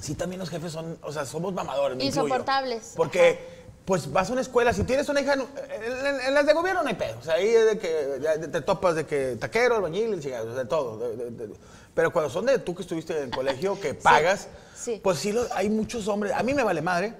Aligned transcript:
Sí 0.00 0.14
también 0.14 0.38
los 0.40 0.50
jefes 0.50 0.72
son, 0.72 0.98
o 1.02 1.12
sea, 1.12 1.24
somos 1.26 1.52
mamadores. 1.54 1.96
me 1.96 2.04
incluyo. 2.04 2.24
Insoportables. 2.26 2.94
Porque, 2.96 3.60
pues 3.84 4.10
vas 4.12 4.28
a 4.28 4.32
una 4.32 4.40
escuela, 4.42 4.72
si 4.72 4.84
tienes 4.84 5.08
una 5.08 5.20
hija, 5.20 5.34
en, 5.34 5.40
en- 5.40 6.20
en 6.20 6.34
las 6.34 6.46
de 6.46 6.52
gobierno 6.52 6.82
no 6.82 6.88
hay 6.88 6.94
pedo. 6.94 7.18
O 7.18 7.22
sea, 7.22 7.34
ahí 7.34 7.48
es 7.48 7.66
de 7.66 7.78
que 7.78 8.48
te 8.48 8.60
topas 8.60 8.94
de 8.94 9.06
que 9.06 9.36
taquero, 9.36 9.76
albañil, 9.76 10.14
el 10.14 10.20
de 10.22 10.64
todo. 10.66 10.98
de- 10.98 11.16
de- 11.16 11.30
de- 11.48 11.54
pero 11.94 12.12
cuando 12.12 12.30
son 12.30 12.46
de 12.46 12.58
tú 12.60 12.74
que 12.74 12.82
estuviste 12.82 13.20
en 13.20 13.30
colegio, 13.30 13.78
que 13.80 13.94
pagas, 13.94 14.48
sí. 14.76 15.00
pues 15.02 15.18
sí, 15.18 15.34
hay 15.54 15.68
muchos 15.70 16.06
hombres, 16.08 16.32
a 16.32 16.42
mí 16.42 16.54
me 16.54 16.62
vale 16.62 16.82
madre, 16.82 17.14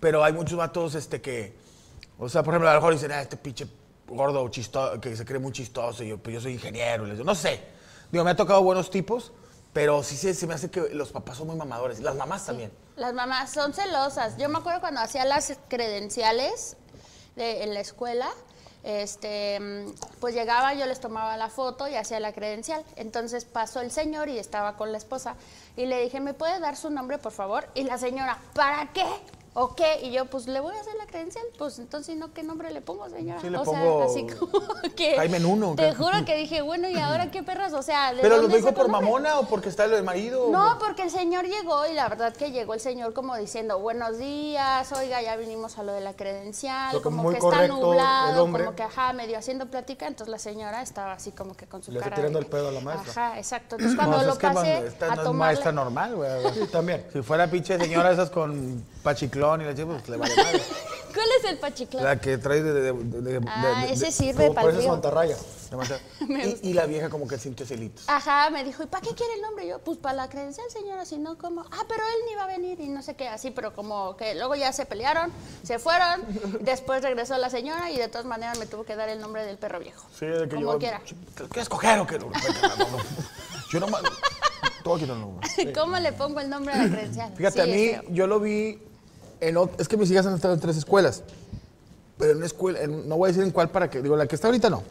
pero 0.00 0.22
hay 0.22 0.32
muchos 0.32 0.56
vatos 0.56 0.94
este, 0.94 1.20
que, 1.20 1.54
o 2.18 2.28
sea, 2.28 2.42
por 2.42 2.54
ejemplo, 2.54 2.68
a 2.70 2.74
lo 2.74 2.80
mejor 2.80 2.92
dicen, 2.94 3.10
ah, 3.12 3.20
este 3.22 3.36
pinche 3.36 3.66
gordo 4.06 4.46
chistoso, 4.48 5.00
que 5.00 5.16
se 5.16 5.24
cree 5.24 5.38
muy 5.40 5.52
chistoso, 5.52 6.04
y 6.04 6.08
yo, 6.08 6.18
pues 6.18 6.34
yo 6.34 6.40
soy 6.40 6.52
ingeniero, 6.52 7.04
y 7.04 7.08
les 7.08 7.16
digo, 7.18 7.24
no 7.26 7.34
sé. 7.34 7.60
Digo, 8.12 8.24
me 8.24 8.30
ha 8.30 8.36
tocado 8.36 8.62
buenos 8.62 8.90
tipos, 8.90 9.32
pero 9.72 10.02
sí 10.02 10.16
se, 10.16 10.34
se 10.34 10.46
me 10.46 10.54
hace 10.54 10.70
que 10.70 10.80
los 10.90 11.10
papás 11.12 11.38
son 11.38 11.46
muy 11.48 11.56
mamadores, 11.56 12.00
las 12.00 12.14
mamás 12.16 12.46
también. 12.46 12.72
Las 12.96 13.14
mamás 13.14 13.50
son 13.52 13.72
celosas. 13.72 14.36
Yo 14.36 14.48
me 14.48 14.58
acuerdo 14.58 14.80
cuando 14.80 15.00
hacía 15.00 15.24
las 15.24 15.52
credenciales 15.68 16.76
de- 17.36 17.62
en 17.64 17.72
la 17.74 17.80
escuela, 17.80 18.28
este, 18.84 19.86
pues 20.20 20.34
llegaba, 20.34 20.74
yo 20.74 20.86
les 20.86 21.00
tomaba 21.00 21.36
la 21.36 21.48
foto 21.48 21.88
y 21.88 21.94
hacía 21.94 22.20
la 22.20 22.32
credencial. 22.32 22.84
Entonces 22.96 23.44
pasó 23.44 23.80
el 23.80 23.90
señor 23.90 24.28
y 24.28 24.38
estaba 24.38 24.76
con 24.76 24.92
la 24.92 24.98
esposa 24.98 25.36
y 25.76 25.86
le 25.86 26.02
dije, 26.02 26.20
¿me 26.20 26.34
puede 26.34 26.58
dar 26.60 26.76
su 26.76 26.90
nombre, 26.90 27.18
por 27.18 27.32
favor? 27.32 27.68
Y 27.74 27.84
la 27.84 27.96
señora, 27.98 28.38
¿para 28.54 28.92
qué? 28.92 29.06
¿O 29.54 29.74
qué? 29.74 30.00
Y 30.02 30.12
yo, 30.12 30.24
pues 30.26 30.46
le 30.46 30.60
voy 30.60 30.74
a 30.74 30.80
hacer 30.80 30.94
la 30.98 31.06
credencial. 31.06 31.44
Pues 31.58 31.78
entonces, 31.78 32.16
¿no 32.16 32.32
qué 32.32 32.42
nombre 32.42 32.70
le 32.70 32.80
pongo, 32.80 33.06
señora? 33.10 33.38
Sí, 33.42 33.50
le 33.50 33.58
o 33.58 33.64
pongo 33.64 33.98
sea, 33.98 34.06
así 34.10 34.26
como 34.26 34.52
que. 34.96 35.14
Jaime 35.16 35.40
Nuno, 35.40 35.74
Te 35.76 35.90
¿qué? 35.90 35.94
juro 35.94 36.24
que 36.24 36.36
dije, 36.36 36.62
bueno, 36.62 36.88
¿y 36.88 36.96
ahora 36.98 37.30
qué 37.30 37.42
perras? 37.42 37.74
O 37.74 37.82
sea, 37.82 38.14
¿de 38.14 38.22
¿Pero 38.22 38.38
lo 38.38 38.48
dijo 38.48 38.72
por 38.72 38.86
el 38.86 38.92
nombre? 38.92 39.08
mamona 39.10 39.38
o 39.40 39.46
porque 39.48 39.68
está 39.68 39.84
el 39.84 40.02
marido? 40.04 40.48
No, 40.50 40.78
porque 40.78 41.02
el 41.02 41.10
señor 41.10 41.44
llegó 41.46 41.86
y 41.86 41.92
la 41.92 42.08
verdad 42.08 42.32
que 42.34 42.50
llegó 42.50 42.72
el 42.72 42.80
señor 42.80 43.12
como 43.12 43.36
diciendo 43.36 43.78
buenos 43.78 44.16
días, 44.16 44.90
oiga, 44.92 45.20
ya 45.20 45.36
vinimos 45.36 45.76
a 45.76 45.82
lo 45.82 45.92
de 45.92 46.00
la 46.00 46.14
credencial, 46.14 47.02
como 47.02 47.28
que 47.30 47.36
está 47.36 47.68
nublado, 47.68 48.40
como 48.50 48.74
que 48.74 48.82
ajá, 48.84 49.12
medio 49.12 49.36
haciendo 49.36 49.66
plática, 49.66 50.06
entonces 50.06 50.30
la 50.30 50.38
señora 50.38 50.80
estaba 50.80 51.12
así 51.12 51.30
como 51.30 51.54
que 51.54 51.66
con 51.66 51.82
su 51.82 51.92
Le 51.92 51.98
está 51.98 52.08
cara. 52.08 52.16
tirando 52.16 52.38
de 52.38 52.44
el 52.46 52.50
que- 52.50 52.56
pedo 52.56 52.68
a 52.68 52.72
la 52.72 52.80
maestra. 52.80 53.10
Ajá, 53.28 53.38
exacto. 53.38 53.76
Entonces 53.76 53.96
No, 54.02 54.02
cuando 54.02 54.16
pues 54.16 54.26
lo 54.28 54.32
es 54.32 54.38
que 54.38 54.46
pasé 54.48 54.86
esta 54.86 55.06
a 55.06 55.08
no 55.08 55.14
es 55.20 55.24
tomar 55.26 55.48
maestra 55.48 55.72
normal, 55.72 56.16
güey. 56.16 56.30
Sí, 56.54 56.60
también. 56.72 57.04
Si 57.12 57.20
fuera 57.20 57.46
pinche 57.50 57.78
señora 57.78 58.10
esas 58.12 58.30
con 58.30 58.82
pachiclón 59.02 59.60
y 59.62 59.64
la 59.64 59.74
chica, 59.74 59.86
pues 59.88 60.08
le 60.08 60.16
vale 60.16 60.36
madre. 60.36 60.62
¿Cuál 61.14 61.26
es 61.38 61.44
el 61.44 61.58
pachiclán? 61.58 62.04
La 62.04 62.20
que 62.20 62.38
trae 62.38 62.62
de... 62.62 62.72
de, 62.72 62.92
de- 62.92 63.20
de- 63.20 63.40
Ah, 63.46 63.86
ese 63.88 64.10
sirve 64.10 64.44
Como 64.48 64.54
para 64.54 64.68
el. 65.24 65.36
Me 66.28 66.46
y, 66.46 66.60
y 66.62 66.72
la 66.74 66.86
vieja 66.86 67.08
como 67.08 67.26
que 67.26 67.38
sintió 67.38 67.64
celitos. 67.66 68.04
Ajá, 68.08 68.50
me 68.50 68.62
dijo, 68.64 68.82
¿y 68.82 68.86
para 68.86 69.00
qué 69.06 69.14
quiere 69.14 69.34
el 69.34 69.42
nombre? 69.42 69.66
Yo, 69.66 69.78
pues 69.78 69.98
para 69.98 70.14
la 70.14 70.28
credencial, 70.28 70.66
señora, 70.70 71.04
si 71.06 71.18
no, 71.18 71.38
¿cómo? 71.38 71.62
Ah, 71.70 71.84
pero 71.88 72.02
él 72.02 72.14
ni 72.28 72.34
va 72.34 72.44
a 72.44 72.46
venir 72.46 72.80
y 72.80 72.88
no 72.88 73.02
sé 73.02 73.14
qué, 73.14 73.28
así, 73.28 73.50
pero 73.50 73.72
como 73.74 74.16
que 74.16 74.34
luego 74.34 74.54
ya 74.54 74.72
se 74.72 74.84
pelearon, 74.84 75.32
se 75.62 75.78
fueron, 75.78 76.22
después 76.60 77.02
regresó 77.02 77.38
la 77.38 77.48
señora 77.50 77.90
y 77.90 77.96
de 77.96 78.08
todas 78.08 78.26
maneras 78.26 78.58
me 78.58 78.66
tuvo 78.66 78.84
que 78.84 78.96
dar 78.96 79.08
el 79.08 79.20
nombre 79.20 79.44
del 79.46 79.56
perro 79.58 79.80
viejo. 79.80 80.06
Sí, 80.18 80.26
de 80.26 80.48
que 80.48 80.56
como 80.56 80.72
yo... 80.72 80.78
quiera. 80.78 81.00
¿Quieres 81.50 81.68
coger 81.68 81.98
o 82.00 82.06
qué? 82.06 82.18
No, 82.18 82.26
no, 82.26 82.30
no, 82.30 82.90
no. 82.90 82.98
Yo 83.70 83.80
no... 83.80 83.86
Todo 84.84 84.96
aquí 84.96 85.06
no, 85.06 85.14
no. 85.14 85.40
¿Cómo 85.74 85.96
le 85.98 86.12
pongo 86.12 86.40
el 86.40 86.50
nombre 86.50 86.74
a 86.74 86.78
la 86.78 86.90
credencial? 86.90 87.32
Fíjate, 87.36 87.64
Sí, 87.64 87.94
a 87.94 88.02
mí, 88.02 88.08
yo 88.14 88.26
lo 88.26 88.40
vi 88.40 88.78
en... 89.42 89.58
Es 89.78 89.88
que 89.88 89.96
mis 89.96 90.10
hijas 90.10 90.24
han 90.26 90.34
estado 90.34 90.54
en 90.54 90.60
tres 90.60 90.76
escuelas. 90.76 91.22
Pero 92.18 92.30
en 92.32 92.36
una 92.38 92.46
escuela... 92.46 92.80
en- 92.80 93.08
no 93.08 93.16
voy 93.16 93.28
a 93.28 93.32
decir 93.32 93.42
en 93.44 93.50
cuál 93.50 93.68
para 93.70 93.90
que... 93.90 94.00
Digo, 94.00 94.16
la 94.16 94.26
que 94.26 94.34
está 94.36 94.48
ahorita 94.48 94.70
no. 94.70 94.82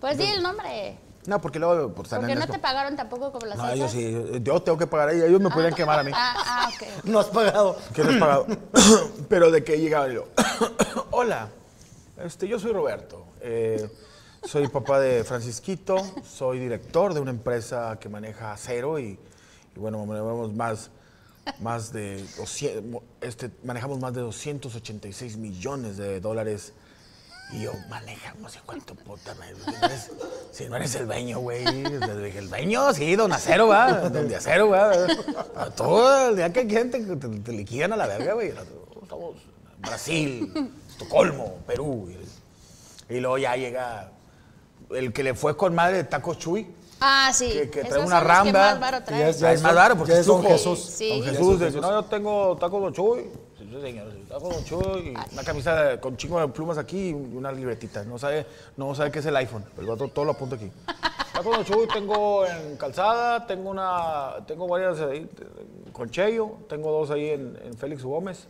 Pues 0.00 0.18
di 0.18 0.24
el 0.24 0.42
nombre. 0.42 0.98
No, 1.26 1.40
porque 1.40 1.58
luego 1.58 1.92
por 1.92 2.04
estar 2.06 2.20
Porque 2.20 2.32
en 2.32 2.38
no 2.38 2.44
esto- 2.44 2.54
te 2.54 2.60
pagaron 2.60 2.94
tampoco 2.96 3.32
como 3.32 3.46
las 3.46 3.56
No, 3.56 3.64
otras. 3.64 3.76
ellos 3.78 3.90
sí. 3.92 4.12
Yo, 4.12 4.36
yo 4.36 4.62
tengo 4.62 4.78
que 4.78 4.86
pagar 4.86 5.08
a 5.08 5.12
ellos. 5.12 5.24
Ellos 5.28 5.40
me 5.40 5.50
podrían 5.50 5.74
quemar 5.74 5.98
a 6.00 6.02
mí. 6.04 6.10
Ah, 6.14 6.34
ah, 6.46 6.70
ok. 6.72 7.04
No 7.04 7.18
has 7.18 7.26
pagado. 7.26 7.76
que 7.94 8.04
no 8.04 8.10
he 8.12 8.18
pagado. 8.20 8.46
Pero 9.28 9.50
de 9.50 9.64
que 9.64 9.78
llegaba 9.78 10.08
yo, 10.08 10.28
hola, 11.10 11.48
este, 12.24 12.46
yo 12.46 12.58
soy 12.60 12.72
Roberto. 12.72 13.24
eh, 13.40 13.88
soy 14.44 14.68
papá 14.68 15.00
de 15.00 15.24
Francisquito, 15.24 15.96
soy 16.24 16.60
director 16.60 17.12
de 17.14 17.18
una 17.18 17.32
empresa 17.32 17.98
que 17.98 18.08
maneja 18.08 18.52
acero 18.52 19.00
y, 19.00 19.18
y 19.74 19.78
bueno, 19.80 20.06
manejamos 20.06 20.52
más, 20.54 20.90
más 21.60 21.92
de 21.92 22.24
200, 22.36 23.02
este, 23.20 23.50
manejamos 23.64 23.98
más 23.98 24.12
de 24.14 24.20
286 24.20 25.36
millones 25.36 25.96
de 25.96 26.20
dólares. 26.20 26.72
Y 27.52 27.62
yo, 27.62 27.72
manejamos, 27.88 28.52
sé 28.52 28.60
cuánto 28.66 28.96
puta 28.96 29.32
madre. 29.36 29.54
Si 30.50 30.68
no 30.68 30.74
eres, 30.74 30.94
el 30.96 31.06
dueño, 31.06 31.38
güey. 31.38 31.64
El 31.64 32.48
dueño, 32.48 32.92
sí, 32.92 33.14
don 33.14 33.32
Acero, 33.32 33.68
va. 33.68 34.08
Don 34.08 34.26
de 34.26 34.34
Acero, 34.34 34.70
va. 34.70 34.92
A 35.54 35.70
todo 35.70 36.30
el 36.30 36.36
día 36.36 36.52
que 36.52 36.66
quieren 36.66 36.90
te, 36.90 36.98
te- 37.04 37.28
te 37.28 37.52
liquidan 37.52 37.92
a 37.92 37.96
la 37.96 38.08
verga, 38.08 38.34
güey. 38.34 38.48
Estamos 38.48 39.36
en 39.76 39.82
Brasil, 39.82 40.72
Estocolmo, 40.90 41.58
Perú. 41.68 42.10
Y, 43.08 43.20
luego 43.20 43.38
ya 43.38 43.54
llega 43.54 44.10
el 44.90 45.12
que 45.12 45.22
le 45.22 45.34
fue 45.34 45.56
con 45.56 45.72
madre 45.72 45.98
de 45.98 46.04
Tacos 46.04 46.38
Chuy. 46.40 46.66
Ah, 47.00 47.30
sí. 47.34 47.48
Que- 47.50 47.70
que 47.70 47.84
trae 47.84 48.02
una 48.04 48.20
que 48.20 48.24
ramba. 48.26 48.52
más 48.52 48.80
varo 48.80 48.98
Y 48.98 49.00
traen. 49.02 49.26
es- 49.28 49.38
Ya 49.40 49.52
es 49.52 49.62
más 49.62 49.74
raro 49.74 49.96
porque 49.96 50.12
ya 50.14 50.18
es 50.20 50.26
Don. 50.26 50.42
Jesús. 50.42 50.80
Sí. 50.80 51.08
Don 51.10 51.22
Ya 51.22 51.30
es 51.32 51.38
Jesús, 51.38 51.60
dice, 51.60 51.80
no, 51.80 51.90
yo 51.90 52.02
tengo 52.04 52.56
tacos 52.56 52.80
Don 52.80 52.92
Chuy. 52.94 53.24
Sí, 53.58 53.68
sí, 53.70 53.80
señor, 53.82 54.08
tacos 54.28 54.54
Don 54.54 54.64
Chuy. 54.64 55.08
Y 55.08 55.32
una 55.34 55.44
camisa 55.44 56.00
con 56.00 56.16
chingo 56.16 56.40
de 56.40 56.48
plumas 56.48 56.78
aquí 56.78 57.10
y 57.10 57.12
una 57.12 57.52
libretita. 57.52 58.02
No 58.04 58.18
sabe, 58.18 58.46
no 58.76 58.94
sabe 58.94 59.10
qué 59.10 59.18
es 59.18 59.26
el 59.26 59.36
iPhone, 59.36 59.64
pero 59.74 59.82
el 59.82 59.88
vato 59.98 60.08
todo 60.12 60.24
lo 60.24 60.32
apunta 60.32 60.56
aquí. 60.56 60.70
Tacos 61.34 61.54
Don 61.56 61.64
Chuy 61.66 61.86
tengo 61.88 62.46
en 62.46 62.76
calzada, 62.78 63.46
tengo 63.46 63.68
una, 63.70 64.36
tengo 64.46 64.66
varias 64.66 64.98
ahí 65.00 65.28
con 65.92 66.08
Cheyo, 66.10 66.52
tengo 66.68 66.90
dos 66.90 67.10
ahí 67.10 67.28
en, 67.30 67.58
en 67.62 67.76
Félix 67.76 68.02
Gómez, 68.02 68.46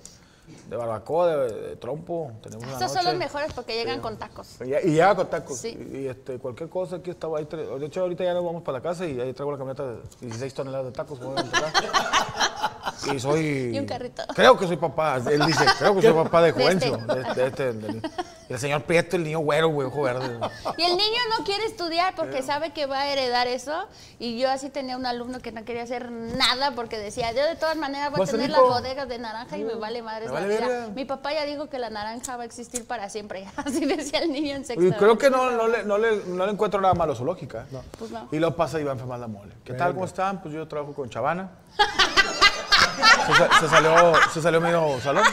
de 0.69 0.77
barbacoa, 0.77 1.37
de, 1.37 1.53
de 1.53 1.77
trompo. 1.77 2.33
Tenemos 2.43 2.65
una 2.65 2.73
Estos 2.75 2.93
son 2.93 3.05
los 3.05 3.15
mejores 3.17 3.53
porque 3.53 3.75
llegan 3.75 4.01
con 4.01 4.17
tacos. 4.17 4.57
Y, 4.61 4.89
y 4.89 4.93
llega 4.93 5.15
con 5.15 5.29
tacos. 5.29 5.59
Sí. 5.59 5.77
Y, 5.93 5.99
y, 5.99 6.09
este, 6.09 6.39
cualquier 6.39 6.69
cosa, 6.69 6.97
aquí 6.97 7.11
estaba 7.11 7.39
ahí. 7.39 7.47
De 7.47 7.87
hecho, 7.87 8.01
ahorita 8.03 8.25
ya 8.25 8.35
nos 8.35 8.45
vamos 8.45 8.63
para 8.63 8.79
la 8.79 8.83
casa 8.83 9.07
y 9.07 9.21
ahí 9.21 9.33
traigo 9.33 9.53
la 9.53 9.59
camioneta 9.59 9.85
de 9.87 9.99
16 10.21 10.55
toneladas 10.55 10.87
de 10.87 10.93
tacos. 10.93 11.19
y 13.15 13.19
soy. 13.21 13.71
Y 13.75 13.79
un 13.79 13.87
carrito. 13.87 14.23
Creo 14.35 14.57
que 14.59 14.67
soy 14.67 14.77
papá. 14.77 15.17
Él 15.31 15.45
dice, 15.47 15.65
creo 15.79 15.95
que 15.97 16.03
soy 16.03 16.13
papá 16.13 16.43
de 16.43 16.53
De 16.53 16.65
este. 16.65 16.91
Juvencio. 16.91 17.15
De, 17.15 17.35
de 17.35 17.47
este, 17.49 17.73
de- 17.73 18.11
Y 18.49 18.53
el 18.53 18.59
señor 18.61 18.83
Prieto, 18.85 19.17
el 19.17 19.25
niño 19.25 19.41
güero, 19.41 19.69
güey, 19.69 19.89
ojo 19.89 20.03
verde. 20.03 20.39
Y 20.79 20.83
el 20.83 20.97
niño 20.97 21.19
no 21.37 21.45
quiere 21.45 21.65
estudiar 21.67 22.15
porque 22.15 22.43
sabe 22.43 22.73
que 22.73 22.87
va 22.87 23.01
a 23.01 23.09
heredar 23.09 23.47
eso. 23.49 23.87
Y 24.19 24.39
yo 24.39 24.51
así 24.51 24.71
tenía 24.71 24.97
un 24.97 25.05
alumno 25.07 25.41
que 25.41 25.51
no 25.53 25.65
quería 25.65 25.83
hacer 25.83 26.11
nada 26.11 26.73
porque 26.73 26.97
decía, 26.99 27.33
yo 27.33 27.45
de 27.45 27.57
todas 27.57 27.77
maneras 27.77 28.11
voy 28.11 28.19
a 28.19 28.21
¿Vas 28.21 28.29
a 28.29 28.33
ser 28.33 28.41
tener 28.41 28.51
las 28.51 28.61
bodegas 28.61 29.09
de 29.09 29.19
naranja 29.19 29.57
y 29.59 29.65
me 29.65 29.75
vale 29.75 30.01
madre 30.03 30.21
Me 30.27 30.27
la 30.27 30.33
vale 30.41 30.49
vida. 30.57 30.69
verga. 30.69 30.89
Mi 30.95 31.05
papá 31.05 31.33
ya 31.35 31.45
dijo 31.45 31.69
que 31.69 31.79
la 31.79 31.91
naranja 31.91 32.37
va 32.37 32.45
a 32.45 32.47
existir 32.47 32.87
para 32.87 33.09
siempre. 33.11 33.47
Así 33.57 33.85
decía 33.85 34.21
el 34.21 34.33
niño 34.33 34.55
en 34.57 34.65
sexto. 34.65 34.85
Y 34.85 34.93
creo 34.93 35.19
que 35.19 35.29
no, 35.29 35.51
no, 35.51 35.67
le, 35.69 35.83
no, 35.85 35.99
le, 35.99 36.25
no 36.27 36.47
le 36.47 36.53
encuentro 36.53 36.81
nada 36.81 36.95
malo 36.95 37.13
a 37.15 37.17
su 37.17 37.25
lógica. 37.25 37.67
Pues 37.99 38.11
no. 38.13 38.29
Y 38.31 38.39
luego 38.39 38.55
pasa 38.55 38.81
y 38.81 38.85
va 38.85 38.91
a 38.91 38.95
enfermar 38.95 39.19
la 39.19 39.27
mole. 39.27 39.53
¿Qué 39.65 39.75
tal? 39.75 39.93
¿Cómo 39.93 40.05
están? 40.05 40.41
Pues 40.41 40.55
yo 40.55 40.67
trabajo 40.69 40.95
con 40.95 41.11
Chavana. 41.11 41.51
se, 43.27 43.35
sa- 43.35 43.61
se 43.61 43.69
salió, 43.69 44.13
se 44.33 44.43
salió 44.43 44.61
medio 44.61 45.01
salón. 45.03 45.25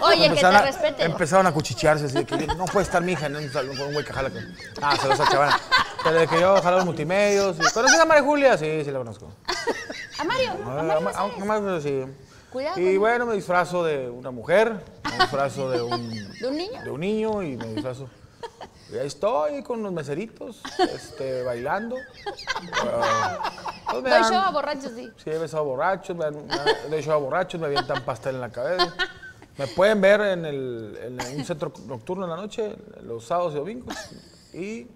Oye, 0.00 0.16
que 0.16 0.20
te 0.20 0.26
Empezaron 0.26 0.56
a- 0.56 0.62
respete. 0.62 1.04
Empezaron 1.04 1.46
a 1.46 1.52
cuchichearse 1.52 2.06
así 2.06 2.14
de 2.14 2.24
que 2.24 2.46
no 2.46 2.64
puede 2.66 2.84
estar 2.84 3.02
mi 3.02 3.12
hija 3.12 3.26
en 3.26 3.36
un 3.36 3.52
salón 3.52 3.76
con 3.76 3.88
un 3.88 3.92
güey 3.92 4.04
que 4.04 4.12
jala 4.12 4.30
con... 4.30 4.56
Ah, 4.80 4.96
saludos 4.96 5.20
a 5.20 5.28
Chavana. 5.30 5.60
Pero 6.02 6.16
de 6.20 6.26
que 6.28 6.40
yo 6.40 6.60
jalo 6.62 6.76
los 6.78 6.86
multimedios. 6.86 7.56
y- 7.58 7.72
¿Conoces 7.72 7.98
a 8.00 8.04
María 8.04 8.22
Julia? 8.22 8.56
Sí, 8.56 8.82
sí 8.84 8.90
la 8.90 8.98
conozco. 8.98 9.32
A 10.18 10.24
Mario. 10.24 10.52
Ah, 10.66 11.28
A 11.40 11.44
Mario 11.44 11.80
sí. 11.80 12.04
Cuidado 12.50 12.78
Y 12.80 12.96
bueno, 12.98 13.26
me 13.26 13.34
disfrazo 13.34 13.82
de 13.84 14.08
una 14.10 14.30
mujer, 14.30 14.74
me 15.10 15.18
disfrazo 15.18 15.70
de 15.70 15.80
un, 15.82 16.32
¿De 16.38 16.46
un 16.48 16.56
niño? 16.56 16.82
de 16.82 16.90
un 16.90 17.00
niño 17.00 17.42
y 17.42 17.56
me 17.56 17.66
disfrazo. 17.68 18.08
Y 18.92 18.98
ahí 18.98 19.06
estoy 19.06 19.62
con 19.62 19.82
los 19.82 19.92
meseritos, 19.92 20.60
este, 20.78 21.42
bailando. 21.44 21.96
Ah, 22.84 23.52
pues 23.90 24.02
Doy 24.04 24.22
show 24.22 24.36
a 24.40 24.50
borrachos, 24.50 24.92
sí. 24.94 25.10
Sí, 25.22 25.30
he 25.30 25.38
besado 25.38 25.64
borrachos, 25.64 26.16
me, 26.16 26.24
dan- 26.24 26.46
me 26.46 26.90
doy 26.90 27.02
show 27.02 27.12
a 27.14 27.16
borrachos, 27.16 27.60
me 27.60 27.66
avientan 27.68 28.02
pastel 28.04 28.34
en 28.36 28.40
la 28.42 28.50
cabeza. 28.50 28.94
Me 29.58 29.66
pueden 29.66 30.00
ver 30.00 30.20
en, 30.20 30.44
el, 30.46 30.98
en 31.02 31.38
un 31.38 31.44
centro 31.44 31.72
nocturno 31.86 32.24
en 32.24 32.30
la 32.30 32.36
noche, 32.36 32.74
los 33.02 33.24
sábados 33.24 33.52
y 33.54 33.56
domingos. 33.56 33.94
Y 34.54 34.86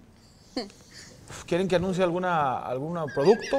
quieren 1.45 1.67
que 1.67 1.75
anuncie 1.75 2.03
alguna, 2.03 2.59
algún 2.59 2.93
producto. 3.13 3.57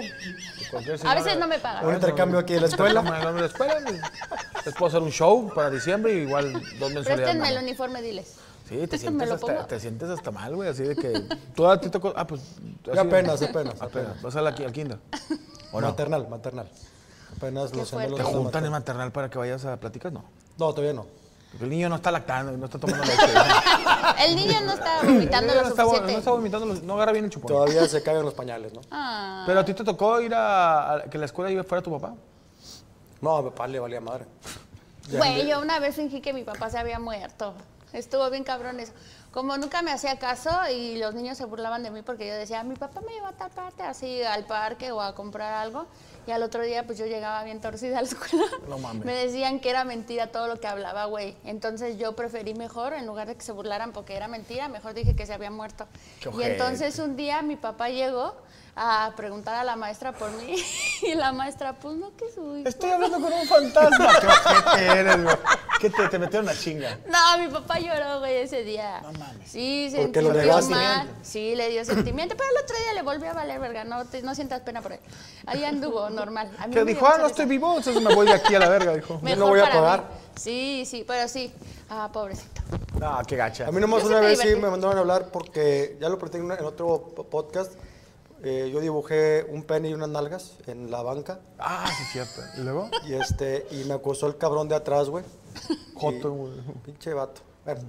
Cualquier 0.71 0.95
A 0.95 0.99
señora- 0.99 1.23
veces 1.23 1.39
no 1.39 1.47
me 1.47 1.59
pagan. 1.59 1.87
Un 1.87 1.95
intercambio 1.95 2.39
aquí 2.41 2.55
en 2.55 2.63
la 2.63 2.67
escuela. 2.69 3.01
Intercambio 3.01 3.31
en 3.31 3.41
la 3.41 3.47
escuela. 3.47 3.81
y 3.91 4.65
Les 4.65 4.75
puedo 4.75 4.87
hacer 4.87 5.01
un 5.03 5.11
show 5.13 5.53
para 5.55 5.71
diciembre 5.71 6.13
y 6.15 6.17
igual 6.19 6.53
dos 6.53 6.63
mensualidades. 6.93 7.05
Préstenme 7.17 7.49
el 7.51 7.63
uniforme, 7.63 8.03
diles. 8.03 8.38
Sí, 8.69 8.87
te 8.87 8.99
sientes, 8.99 9.31
hasta, 9.31 9.67
te 9.67 9.81
sientes 9.81 10.11
hasta 10.11 10.31
mal, 10.31 10.55
güey, 10.55 10.69
así 10.69 10.83
de 10.83 10.95
que... 10.95 11.25
Tú 11.55 11.67
a 11.67 11.81
ti 11.81 11.87
te 11.87 11.93
tocó... 11.93 12.13
Ah, 12.15 12.27
pues... 12.27 12.43
Así- 12.91 12.99
apenas, 12.99 13.41
apenas, 13.43 13.43
Apenas. 13.43 13.83
apenas. 13.83 14.23
Vas 14.23 14.37
a 14.37 14.43
la, 14.43 14.51
al 14.51 14.73
kinder. 14.73 14.99
¿O 15.73 15.81
no? 15.81 15.87
Maternal, 15.89 16.29
maternal. 16.29 16.69
Apenas 17.37 17.75
los 17.75 17.91
gemelos 17.91 18.19
¿Te 18.19 18.25
juntan 18.25 18.65
en 18.67 18.71
maternal. 18.73 19.11
para 19.13 19.31
que 19.31 19.39
vayas 19.39 19.65
a 19.65 19.77
platicar? 19.79 20.13
No. 20.13 20.25
No, 20.59 20.71
todavía 20.73 20.93
no. 20.93 21.07
Porque 21.51 21.65
el 21.65 21.71
niño 21.71 21.89
no 21.89 21.97
está 21.97 22.11
lactando, 22.11 22.53
no 22.53 22.65
está 22.67 22.79
tomando 22.79 23.05
leche. 23.07 23.17
El 24.27 24.37
niño 24.37 24.61
no 24.67 24.73
está 24.73 25.01
El 25.01 25.07
vomitando 25.15 25.47
niño 25.47 25.55
lo 25.57 25.63
no 25.63 25.69
está, 25.71 25.83
suficiente. 25.85 26.13
no 26.13 26.19
está 26.19 26.31
vomitando, 26.31 26.67
los- 26.67 26.83
no 26.83 26.95
agarra 26.95 27.13
bien 27.13 27.25
el 27.25 27.31
chupón. 27.31 27.49
Todavía 27.49 27.89
se 27.89 28.03
caen 28.03 28.23
los 28.23 28.35
pañales, 28.35 28.75
¿no? 28.75 28.83
Ah. 28.91 29.45
Pero 29.47 29.61
a 29.61 29.65
ti 29.65 29.73
te 29.73 29.83
tocó 29.83 30.21
ir 30.21 30.35
a, 30.35 30.93
a 30.97 31.03
que 31.05 31.17
la 31.17 31.25
escuela 31.25 31.51
iba 31.51 31.63
fuera 31.65 31.81
tu 31.81 31.91
papá. 31.91 32.15
No, 33.23 33.37
a 33.37 33.43
mi 33.43 33.49
papá 33.49 33.67
le 33.67 33.79
valía 33.81 34.01
madre. 34.01 34.27
Güey, 35.11 35.49
yo 35.49 35.61
una 35.61 35.79
vez 35.81 35.95
fingí 35.97 36.21
que 36.21 36.35
mi 36.35 36.43
papá 36.45 36.69
se 36.69 36.77
había 36.79 36.99
muerto. 36.99 37.55
Estuvo 37.93 38.29
bien 38.31 38.45
cabrón 38.45 38.81
eso. 38.81 38.93
Como 39.33 39.57
nunca 39.57 39.83
me 39.83 39.93
hacía 39.93 40.19
caso 40.19 40.51
y 40.75 40.97
los 40.97 41.15
niños 41.15 41.37
se 41.39 41.45
burlaban 41.45 41.83
de 41.83 41.91
mí 41.91 42.03
porque 42.03 42.27
yo 42.27 42.35
decía, 42.35 42.63
mi 42.65 42.75
papá 42.75 43.01
me 43.01 43.13
lleva 43.13 43.29
a 43.29 43.33
tal 43.33 43.51
parte, 43.51 43.83
así 43.83 44.23
al 44.23 44.45
parque 44.47 44.91
o 44.91 45.01
a 45.01 45.15
comprar 45.15 45.53
algo. 45.55 45.87
Y 46.27 46.31
al 46.31 46.43
otro 46.43 46.63
día, 46.63 46.85
pues 46.87 46.99
yo 46.99 47.07
llegaba 47.07 47.43
bien 47.45 47.61
torcida 47.61 47.99
a 47.99 48.03
la 48.03 48.09
escuela. 48.09 48.45
No 48.69 48.79
mames. 48.79 49.05
Me 49.05 49.13
decían 49.15 49.61
que 49.61 49.71
era 49.71 49.85
mentira 49.85 50.27
todo 50.33 50.47
lo 50.49 50.61
que 50.61 50.67
hablaba, 50.67 51.05
güey. 51.07 51.37
Entonces 51.45 51.99
yo 51.99 52.15
preferí 52.17 52.55
mejor, 52.55 52.93
en 52.93 53.07
lugar 53.07 53.29
de 53.29 53.37
que 53.37 53.43
se 53.43 53.53
burlaran 53.53 53.93
porque 53.93 54.15
era 54.17 54.29
mentira, 54.29 54.69
mejor 54.69 54.93
dije 54.95 55.15
que 55.17 55.25
se 55.27 55.33
había 55.33 55.51
muerto. 55.51 55.87
Qué 56.21 56.29
Y 56.29 56.33
ojete. 56.33 56.53
entonces 56.53 56.99
un 56.99 57.17
día 57.17 57.41
mi 57.43 57.57
papá 57.57 57.89
llegó 57.89 58.35
a 58.81 59.13
preguntar 59.17 59.55
a 59.57 59.65
la 59.65 59.75
maestra 59.77 60.13
por 60.13 60.31
mí. 60.33 60.57
Y 61.01 61.15
la 61.15 61.31
maestra, 61.31 61.75
pues 61.75 61.95
no, 61.97 62.11
que 62.17 62.25
soy. 62.35 62.65
Estoy 62.67 62.91
hablando 62.91 63.21
con 63.21 63.33
un 63.33 63.47
fantasma. 63.47 64.09
¿Qué 64.21 64.27
ojete 64.27 64.87
eres, 65.01 65.23
güey? 65.23 65.37
¿Qué 65.81 65.91
te, 65.91 66.09
te 66.09 66.19
metieron 66.19 66.45
la 66.45 66.57
chinga? 66.57 66.99
No, 67.07 67.39
mi 67.39 67.47
papá 67.49 67.79
lloró, 67.79 68.19
güey, 68.19 68.35
ese 68.39 68.65
día. 68.65 69.01
No 69.03 69.13
mames. 69.13 69.49
Sí, 69.49 69.89
se 69.93 70.03
Porque 70.03 70.23
lo 70.23 70.35
mal. 70.63 71.09
Sí, 71.23 71.55
le 71.55 71.69
dio 71.71 71.85
sentimiento, 71.85 72.35
pero 72.37 72.51
el 72.51 72.65
otro 72.65 72.77
día 72.79 72.95
le 72.95 73.03
volvió 73.03 73.31
a 73.31 73.35
valer 73.35 73.61
verga. 73.61 73.85
No, 73.85 74.05
te- 74.07 74.23
no 74.23 74.35
sientas 74.35 74.63
pena 74.63 74.83
por 74.83 74.93
él. 74.93 75.01
Ahí 75.47 75.63
anduvo, 75.63 76.11
normal. 76.11 76.51
A 76.59 76.67
mí 76.67 76.75
Que 76.75 76.85
me 76.85 76.93
dijo, 76.95 77.07
ah, 77.07 77.17
no 77.19 77.29
estoy 77.29 77.47
vivo, 77.47 77.77
entonces 77.77 78.03
me 78.03 78.13
voy 78.13 78.27
de 78.27 78.33
aquí 78.33 78.57
a 78.57 78.59
la 78.59 78.69
verga, 78.69 78.93
dijo. 78.95 79.21
Mejor 79.23 79.39
no 79.39 79.47
voy 79.51 79.61
a 79.61 79.67
mí. 79.67 79.71
pagar. 79.71 80.05
Sí, 80.35 80.85
sí, 80.85 81.05
pero 81.07 81.29
sí. 81.29 81.53
Ah, 81.91 82.11
pobrecito. 82.13 82.61
No, 82.99 83.21
qué 83.27 83.37
gacha. 83.37 83.69
A 83.69 83.71
mí 83.71 83.81
nomás 83.81 84.03
Yo 84.03 84.09
una 84.09 84.21
me 84.21 84.27
vez 84.27 84.41
sí 84.41 84.49
me 84.57 84.69
mandaron 84.69 84.97
a 84.97 85.01
hablar 85.01 85.29
porque 85.31 85.97
ya 86.01 86.09
lo 86.09 86.19
platicé 86.19 86.43
en 86.43 86.51
otro 86.65 87.13
po- 87.15 87.25
podcast. 87.25 87.73
Eh, 88.43 88.71
yo 88.73 88.81
dibujé 88.81 89.45
un 89.51 89.63
pene 89.65 89.89
y 89.91 89.95
unas 89.95 90.09
nalgas 90.09 90.55
en 90.67 90.91
la 90.91 91.03
banca 91.03 91.41
Ah, 91.59 91.91
sí, 91.97 92.05
cierto. 92.13 92.41
¿Y 92.57 92.61
luego? 92.63 92.89
y 93.07 93.15
este 93.15 93.67
y 93.71 93.85
me 93.85 93.95
acusó 93.95 94.27
el 94.27 94.37
cabrón 94.37 94.69
de 94.69 94.75
atrás, 94.77 95.09
güey. 95.09 95.25
Joto, 95.95 96.33
güey. 96.33 96.53
Pinche 96.85 97.13
vato. 97.15 97.41
Bueno, 97.65 97.83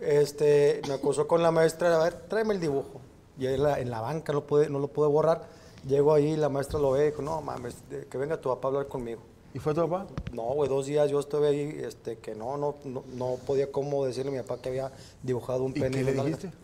este, 0.00 0.80
me 0.88 0.94
acusó 0.94 1.26
con 1.28 1.42
la 1.42 1.50
maestra, 1.50 1.94
a 2.00 2.04
ver, 2.04 2.14
tráeme 2.28 2.54
el 2.54 2.60
dibujo. 2.60 3.00
Y 3.38 3.46
en 3.46 3.62
la, 3.62 3.78
en 3.80 3.90
la 3.90 4.00
banca 4.00 4.32
no, 4.32 4.42
pude, 4.44 4.68
no 4.68 4.78
lo 4.78 4.88
pude 4.88 5.08
borrar. 5.08 5.42
Llego 5.86 6.12
ahí, 6.12 6.36
la 6.36 6.48
maestra 6.48 6.78
lo 6.78 6.90
ve 6.92 7.04
y 7.06 7.10
dijo, 7.10 7.22
no 7.22 7.40
mames, 7.40 7.76
que 8.10 8.18
venga 8.18 8.38
tu 8.40 8.48
papá 8.50 8.68
a 8.68 8.70
hablar 8.70 8.86
conmigo. 8.88 9.20
¿Y 9.54 9.58
fue 9.58 9.74
tu 9.74 9.80
papá? 9.88 10.06
No, 10.32 10.42
güey, 10.42 10.68
dos 10.68 10.86
días 10.86 11.10
yo 11.10 11.18
estuve 11.20 11.48
ahí, 11.48 11.80
este, 11.84 12.18
que 12.18 12.34
no, 12.34 12.56
no, 12.56 12.76
no, 12.84 13.02
no 13.14 13.36
podía 13.46 13.72
como 13.72 14.04
decirle 14.04 14.30
a 14.30 14.34
mi 14.34 14.46
papá 14.46 14.60
que 14.62 14.68
había 14.68 14.92
dibujado 15.22 15.64
un 15.64 15.70
¿Y 15.74 15.80
pene. 15.80 15.90
qué 15.90 16.00
y 16.00 16.04
le 16.04 16.12
una 16.12 16.22
nalga. 16.22 16.36
dijiste? 16.36 16.58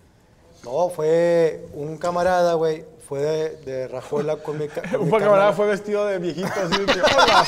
No, 0.64 0.88
fue 0.90 1.66
un 1.74 1.96
camarada, 1.96 2.54
güey, 2.54 2.84
fue 3.06 3.20
de, 3.20 3.56
de 3.58 3.88
Rajuela 3.88 4.36
con 4.36 4.58
mi, 4.58 4.68
con 4.68 4.84
Un 5.00 5.10
mi 5.10 5.18
camarada 5.18 5.52
fue 5.52 5.66
vestido 5.66 6.04
de 6.06 6.18
viejito 6.18 6.48
así. 6.48 6.78
de 6.80 6.86
que, 6.86 7.00
Hola, 7.00 7.44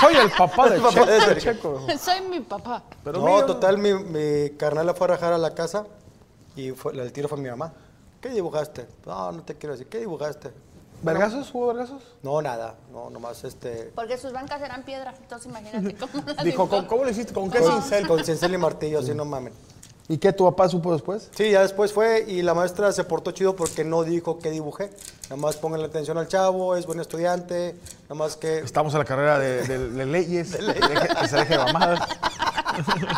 soy 0.00 0.16
el 0.16 0.30
papá 0.30 0.68
de 0.70 0.80
Checo. 0.80 1.04
de. 1.06 1.36
Checo. 1.40 1.86
Soy 1.98 2.20
mi 2.28 2.40
papá. 2.40 2.82
Pero 3.04 3.20
no, 3.20 3.26
mío. 3.26 3.46
total, 3.46 3.78
mi, 3.78 3.92
mi 3.94 4.50
carnal 4.56 4.86
la 4.86 4.94
fue 4.94 5.06
a 5.06 5.08
rajar 5.08 5.32
a 5.32 5.38
la 5.38 5.54
casa 5.54 5.86
y 6.54 6.70
fue, 6.72 6.92
el 6.92 7.12
tiro 7.12 7.28
fue 7.28 7.38
mi 7.38 7.48
mamá. 7.50 7.72
¿Qué 8.20 8.30
dibujaste? 8.30 8.86
No, 9.04 9.32
no 9.32 9.42
te 9.42 9.54
quiero 9.56 9.74
decir. 9.74 9.88
¿Qué 9.88 9.98
dibujaste? 9.98 10.50
¿Vergazos? 11.02 11.54
¿Hubo 11.54 11.66
vergazos? 11.68 12.02
No, 12.22 12.40
nada. 12.40 12.74
No, 12.90 13.10
nomás 13.10 13.44
este... 13.44 13.92
Porque 13.94 14.16
sus 14.16 14.32
bancas 14.32 14.62
eran 14.62 14.82
piedra. 14.82 15.14
Entonces 15.20 15.46
imagínate 15.46 15.94
cómo 15.94 16.24
las 16.26 16.42
Dijo. 16.42 16.66
¿cómo, 16.68 16.86
cómo 16.86 17.04
lo 17.04 17.10
hiciste? 17.10 17.34
¿Con 17.34 17.50
qué 17.50 17.58
Con, 17.58 17.72
cincel? 17.82 18.08
con 18.08 18.24
cincel 18.24 18.54
y 18.54 18.58
martillo, 18.58 19.00
así 19.00 19.14
no 19.14 19.26
mamen. 19.26 19.52
¿Y 20.08 20.18
qué 20.18 20.32
tu 20.32 20.44
papá 20.44 20.68
supo 20.68 20.92
después? 20.92 21.28
Sí, 21.34 21.50
ya 21.50 21.62
después 21.62 21.92
fue 21.92 22.24
y 22.28 22.42
la 22.42 22.54
maestra 22.54 22.92
se 22.92 23.02
portó 23.02 23.32
chido 23.32 23.56
porque 23.56 23.82
no 23.84 24.04
dijo 24.04 24.38
que 24.38 24.50
dibujé. 24.52 24.90
Nada 25.24 25.36
más 25.36 25.56
pongan 25.56 25.80
la 25.80 25.88
atención 25.88 26.16
al 26.16 26.28
chavo, 26.28 26.76
es 26.76 26.86
buen 26.86 27.00
estudiante, 27.00 27.74
nada 28.04 28.14
más 28.14 28.36
que... 28.36 28.58
Estamos 28.60 28.92
en 28.94 29.00
la 29.00 29.04
carrera 29.04 29.38
de, 29.40 29.62
de- 29.66 29.88
de 29.90 30.06
leyes, 30.06 30.52
deje- 30.52 31.20
que 31.20 31.28
se 31.28 31.36
deje 31.36 31.58
de 31.58 31.64
mamadas. 31.64 32.00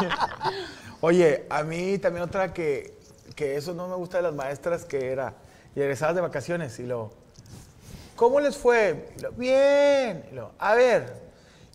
Oye, 1.00 1.47
a 1.50 1.62
mí 1.62 1.99
también 1.99 2.25
otra 2.25 2.52
que, 2.52 2.95
que 3.37 3.57
eso 3.57 3.75
no 3.75 3.87
me 3.88 3.95
gusta 3.97 4.16
de 4.18 4.23
las 4.25 4.35
maestras, 4.35 4.85
que 4.85 5.11
era, 5.12 5.35
y 5.76 5.80
egresadas 5.80 6.14
de 6.16 6.21
vacaciones, 6.23 6.78
y 6.78 6.85
lo, 6.85 7.11
¿cómo 8.16 8.40
les 8.40 8.57
fue? 8.57 9.11
Y 9.16 9.38
Bien. 9.38 10.25
Y 10.33 10.35
lo, 10.35 10.52
a 10.59 10.75
ver, 10.75 11.27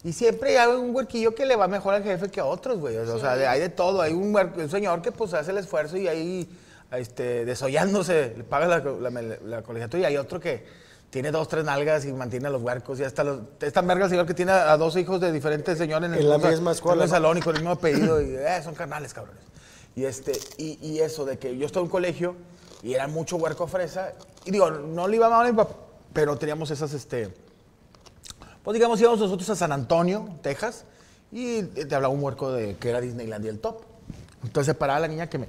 y 0.04 0.12
siempre 0.14 0.58
hay 0.60 0.70
un 0.76 0.94
huerquillo 0.96 1.34
que 1.34 1.46
le 1.46 1.56
va 1.56 1.68
mejor 1.68 1.94
al 1.94 2.04
jefe 2.04 2.30
que 2.30 2.40
a 2.40 2.46
otros, 2.46 2.80
güey. 2.80 2.98
O 2.98 3.20
sea, 3.20 3.36
de- 3.36 3.48
hay 3.48 3.60
de 3.62 3.70
todo. 3.70 4.02
Hay 4.02 4.14
un, 4.14 4.36
un 4.36 4.70
señor 4.70 5.02
que 5.02 5.12
pues 5.12 5.34
hace 5.34 5.52
el 5.52 5.58
esfuerzo 5.58 5.96
y 5.98 6.08
ahí, 6.08 6.50
este, 6.92 7.46
desollándose, 7.46 8.34
le 8.38 8.44
paga 8.44 8.68
la, 8.68 8.80
la, 9.10 9.22
la 9.46 9.62
colegiatura, 9.62 10.02
y 10.04 10.06
hay 10.06 10.18
otro 10.18 10.40
que 10.40 10.66
tiene 11.10 11.30
dos, 11.32 11.48
tres 11.48 11.64
nalgas 11.64 12.06
y 12.06 12.12
mantiene 12.12 12.48
a 12.48 12.50
los 12.50 12.62
huercos 12.64 13.00
y 13.00 13.04
hasta 13.04 13.24
los... 13.24 13.40
Es 13.62 13.72
tan 13.72 13.86
verga 13.86 14.06
el 14.06 14.10
señor 14.10 14.26
que 14.26 14.34
tiene 14.34 14.52
a, 14.52 14.72
a 14.74 14.78
dos 14.78 14.98
hijos 14.98 15.22
de 15.22 15.32
diferentes 15.32 15.78
señores 15.78 16.08
en 16.10 16.16
el, 16.16 16.22
En 16.22 16.30
la 16.30 16.38
mismo- 16.38 16.50
misma 16.52 16.72
en 16.72 16.76
escuela, 16.76 17.04
el 17.04 17.10
¿no? 17.10 17.16
salón 17.16 17.38
y 17.38 17.42
con 17.42 17.56
el 17.56 17.62
mismo 17.62 17.74
apellido. 17.76 18.20
Y, 18.20 18.36
eh, 18.36 18.62
son 18.64 18.74
carnales, 18.74 19.14
cabrones. 19.14 19.44
Y, 19.96 20.06
este, 20.06 20.32
y, 20.58 20.80
y 20.82 21.02
eso 21.02 21.24
de 21.24 21.38
que 21.38 21.56
yo 21.56 21.68
estaba 21.68 21.82
en 21.82 21.86
un 21.86 21.92
colegio 21.92 22.36
y 22.82 22.96
era 22.96 23.08
mucho 23.08 23.36
huerco 23.38 23.68
fresa. 23.68 24.14
Y 24.44 24.50
digo, 24.50 24.72
no 24.72 25.08
le 25.08 25.18
iba 25.18 25.30
mal 25.30 25.46
a 25.46 25.52
mi 25.52 25.56
papá, 25.56 25.76
pero 26.14 26.36
teníamos 26.36 26.72
esas, 26.72 26.92
este... 26.94 27.32
Pues 28.64 28.76
digamos, 28.76 29.00
íbamos 29.02 29.20
nosotros 29.20 29.50
a 29.50 29.56
San 29.56 29.72
Antonio, 29.72 30.30
Texas, 30.42 30.86
y 31.32 31.64
te 31.64 31.96
hablaba 31.96 32.14
un 32.14 32.24
huerco 32.24 32.52
de 32.52 32.76
que 32.78 32.90
era 32.90 33.02
Disneylandia 33.02 33.52
el 33.52 33.60
top. 33.60 33.82
Entonces 34.44 34.68
se 34.68 34.74
paraba 34.74 35.02
la 35.02 35.08
niña 35.08 35.30
que 35.30 35.38
me, 35.38 35.48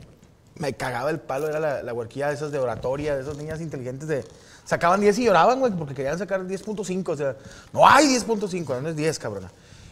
me 0.56 0.72
cagaba 0.74 1.10
el 1.10 1.20
palo, 1.20 1.48
era 1.48 1.60
la, 1.60 1.82
la 1.82 1.92
huerquilla 1.92 2.28
de 2.28 2.34
esas 2.34 2.50
de 2.50 2.58
oratoria, 2.58 3.14
de 3.14 3.22
esas 3.22 3.36
niñas 3.36 3.60
inteligentes 3.60 4.08
de... 4.08 4.24
Sacaban 4.64 5.00
10 5.00 5.18
y 5.18 5.24
lloraban, 5.24 5.60
güey, 5.60 5.72
porque 5.72 5.94
querían 5.94 6.18
sacar 6.18 6.40
10.5, 6.40 7.08
o 7.08 7.16
sea, 7.16 7.36
no 7.72 7.86
hay 7.86 8.06
10.5, 8.06 8.80
no 8.80 8.88
es 8.88 8.96
10, 8.96 9.18
cabrona. 9.18 9.50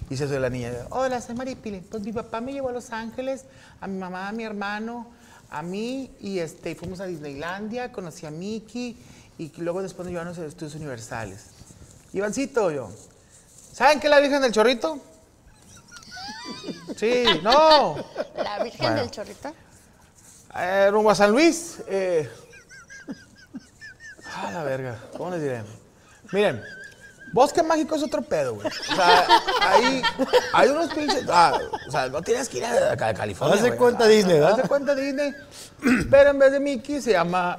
Y 0.09 0.17
se 0.17 0.41
la 0.41 0.51
niña, 0.51 0.73
hola, 0.91 1.21
soy 1.21 1.35
Maripile. 1.35 1.83
Pues 1.91 2.03
mi 2.03 2.13
papá 2.13 2.41
me 2.41 2.53
llevó 2.53 2.71
a 2.71 2.73
Los 2.73 2.91
Ángeles, 2.91 3.45
a 3.81 3.87
mi 3.87 3.99
mamá, 3.99 4.29
a 4.29 4.33
mi 4.33 4.45
hermano, 4.45 5.07
a 5.51 5.63
mí, 5.63 6.11
y 6.21 6.39
este, 6.39 6.75
fuimos 6.75 7.01
a 7.01 7.07
Disneylandia, 7.07 7.93
conocí 7.93 8.27
a 8.27 8.31
Mickey, 8.31 8.97
y 9.39 9.53
luego 9.59 9.83
después 9.83 10.07
nos 10.07 10.13
llevaron 10.13 10.35
a 10.35 10.37
los 10.39 10.49
estudios 10.49 10.75
universales. 10.75 11.47
Ivancito, 12.15 12.71
yo, 12.71 12.91
¿saben 13.73 14.01
qué 14.01 14.07
es 14.07 14.11
la 14.11 14.21
Virgen 14.21 14.43
del 14.43 14.53
Chorrito? 14.53 15.01
Sí, 16.97 17.25
no. 17.43 17.97
La 18.37 18.63
Virgen 18.63 18.81
Bueno. 18.81 18.97
del 18.97 19.11
Chorrito. 19.11 19.53
Eh, 20.57 20.89
rumbo 20.91 21.11
a 21.11 21.15
San 21.15 21.31
Luis. 21.31 21.79
Eh. 21.87 22.29
Ah, 24.35 24.51
la 24.53 24.63
verga. 24.63 24.97
¿Cómo 25.17 25.31
les 25.31 25.43
diré? 25.43 25.63
Miren, 26.33 26.63
Bosque 27.33 27.63
Mágico 27.63 27.97
es 27.97 28.03
otro 28.03 28.23
pedo, 28.23 28.55
güey. 28.55 28.67
O 28.67 28.95
sea, 28.95 29.27
ahí 29.63 30.03
hay 30.53 30.69
unos 30.69 30.93
pinches. 30.93 31.25
Ah, 31.29 31.59
o 31.87 31.91
sea, 31.91 32.09
no 32.09 32.23
tienes 32.23 32.49
que 32.49 32.59
ir 32.59 32.65
a, 32.65 32.97
California. 33.15 33.57
Haz 33.57 33.63
de 33.63 33.71
güey. 33.71 33.79
cuenta 33.79 34.07
Disney, 34.07 34.35
¿verdad? 34.35 34.53
Haz 34.53 34.63
de 34.63 34.69
cuenta 34.69 34.95
Disney. 34.95 35.35
Pero 36.11 36.31
en 36.31 36.39
vez 36.39 36.53
de 36.53 36.61
Mickey 36.61 37.01
se 37.01 37.13
llama 37.13 37.59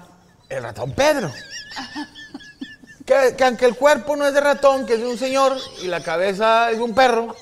el 0.50 0.63
ratón 0.63 0.91
Pedro. 0.91 1.32
Que, 3.05 3.36
que 3.36 3.43
aunque 3.43 3.65
el 3.65 3.75
cuerpo 3.75 4.15
no 4.15 4.25
es 4.25 4.33
de 4.33 4.41
ratón, 4.41 4.86
que 4.86 4.93
es 4.93 5.00
de 5.00 5.07
un 5.07 5.17
señor, 5.17 5.57
y 5.81 5.88
la 5.88 6.01
cabeza 6.01 6.72
es 6.72 6.77
de 6.77 6.83
un 6.83 6.95
perro, 6.95 7.36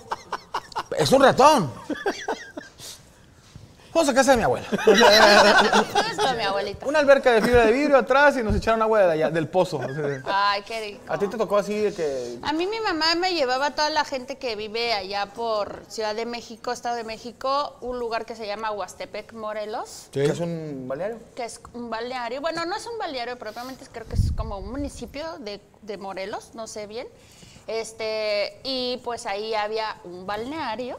es 0.97 1.11
un 1.11 1.21
ratón. 1.21 1.71
Vamos 3.93 4.07
a 4.07 4.13
casa 4.13 4.31
de 4.31 4.37
mi 4.37 4.43
abuela. 4.43 4.65
¿Dónde 4.85 6.11
está 6.11 6.33
mi 6.33 6.43
abuelita? 6.43 6.85
Una 6.87 6.99
alberca 6.99 7.33
de 7.33 7.41
fibra 7.41 7.65
de 7.65 7.73
vidrio 7.73 7.97
atrás 7.97 8.37
y 8.37 8.43
nos 8.43 8.55
echaron 8.55 8.81
agua 8.81 9.01
de 9.01 9.11
allá, 9.11 9.29
del 9.29 9.49
pozo. 9.49 9.81
Ay, 10.25 10.61
qué 10.63 10.81
rico. 10.81 11.01
A 11.07 11.19
ti 11.19 11.27
te 11.27 11.37
tocó 11.37 11.57
así 11.57 11.77
de 11.77 11.93
que. 11.93 12.39
A 12.41 12.53
mí 12.53 12.67
mi 12.67 12.79
mamá 12.79 13.15
me 13.15 13.33
llevaba 13.33 13.67
a 13.67 13.71
toda 13.75 13.89
la 13.89 14.05
gente 14.05 14.37
que 14.37 14.55
vive 14.55 14.93
allá 14.93 15.25
por 15.27 15.83
Ciudad 15.89 16.15
de 16.15 16.25
México, 16.25 16.71
Estado 16.71 16.95
de 16.95 17.03
México, 17.03 17.75
un 17.81 17.99
lugar 17.99 18.25
que 18.25 18.35
se 18.35 18.47
llama 18.47 18.71
Huastepec, 18.71 19.33
Morelos, 19.33 20.07
que 20.11 20.23
es 20.23 20.39
un 20.39 20.85
balneario? 20.87 21.19
que 21.35 21.43
es 21.43 21.59
un 21.73 21.89
balneario. 21.89 22.39
Bueno, 22.39 22.65
no 22.65 22.75
es 22.75 22.87
un 22.87 22.97
balneario, 22.97 23.37
propiamente 23.37 23.85
creo 23.91 24.07
que 24.07 24.15
es 24.15 24.31
como 24.31 24.57
un 24.59 24.71
municipio 24.71 25.37
de, 25.39 25.59
de 25.81 25.97
Morelos, 25.97 26.51
no 26.53 26.67
sé 26.67 26.87
bien. 26.87 27.07
Este, 27.67 28.59
y 28.63 29.01
pues 29.03 29.25
ahí 29.25 29.53
había 29.53 29.97
un 30.05 30.25
balneario. 30.25 30.97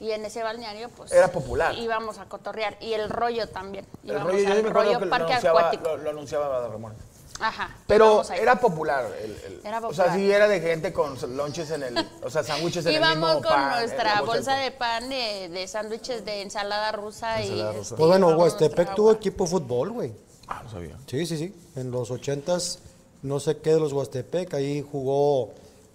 Y 0.00 0.12
en 0.12 0.24
ese 0.24 0.42
balneario, 0.42 0.88
pues. 0.88 1.12
Era 1.12 1.28
popular. 1.30 1.74
Íbamos 1.76 2.18
a 2.18 2.24
cotorrear. 2.24 2.76
Y 2.80 2.94
el 2.94 3.10
rollo 3.10 3.48
también. 3.48 3.84
El 4.02 4.10
Íbamos 4.12 4.32
rollo, 4.32 4.42
yo 4.42 4.62
me 4.62 4.70
rollo 4.70 4.98
que 4.98 5.04
lo 5.04 5.10
parque 5.10 5.32
anunciaba, 5.32 5.60
acuático. 5.60 5.84
lo, 5.84 5.96
lo 5.98 6.10
anunciaba 6.10 6.68
Ramón. 6.68 6.94
Ajá. 7.42 7.74
Pero 7.86 8.04
íbamos 8.06 8.30
era 8.30 8.56
popular. 8.60 9.06
El, 9.22 9.30
el- 9.32 9.60
Era 9.64 9.78
O 9.78 9.92
sea, 9.94 10.06
popular. 10.06 10.16
sí 10.16 10.30
era 10.32 10.48
de 10.48 10.60
gente 10.60 10.92
con 10.92 11.36
lonches 11.36 11.70
en 11.70 11.82
el. 11.82 12.08
O 12.22 12.28
sea, 12.30 12.42
sándwiches 12.42 12.84
en 12.86 12.92
el 12.94 13.00
mismo 13.00 13.12
Íbamos 13.14 13.34
con 13.42 13.52
pan, 13.52 13.78
nuestra 13.80 14.20
bolsa 14.22 14.56
del 14.56 14.72
de 14.72 14.76
pan, 14.78 15.08
de, 15.08 15.48
de 15.50 15.66
sándwiches 15.68 16.24
de 16.24 16.42
ensalada 16.42 16.92
rusa 16.92 17.40
y... 17.42 17.44
Ensalada 17.48 17.72
rusa. 17.72 17.82
este, 17.82 17.96
Pues 17.96 18.08
bueno, 18.08 18.26
íbamos 18.28 18.42
Huastepec 18.44 18.94
tuvo 18.94 19.12
equipo 19.12 19.44
de 19.44 19.50
fútbol, 19.50 19.90
güey. 19.90 20.12
Ah, 20.48 20.62
no 20.64 20.70
sabía. 20.70 20.96
Sí, 21.06 21.24
sí, 21.26 21.36
sí. 21.38 21.54
En 21.76 21.90
los 21.90 22.10
ochentas, 22.10 22.78
no 23.22 23.38
sé 23.40 23.58
qué 23.58 23.74
de 23.74 23.80
los 23.80 23.92
Huastepec, 23.92 24.52
ahí 24.54 24.82
jugó 24.90 25.52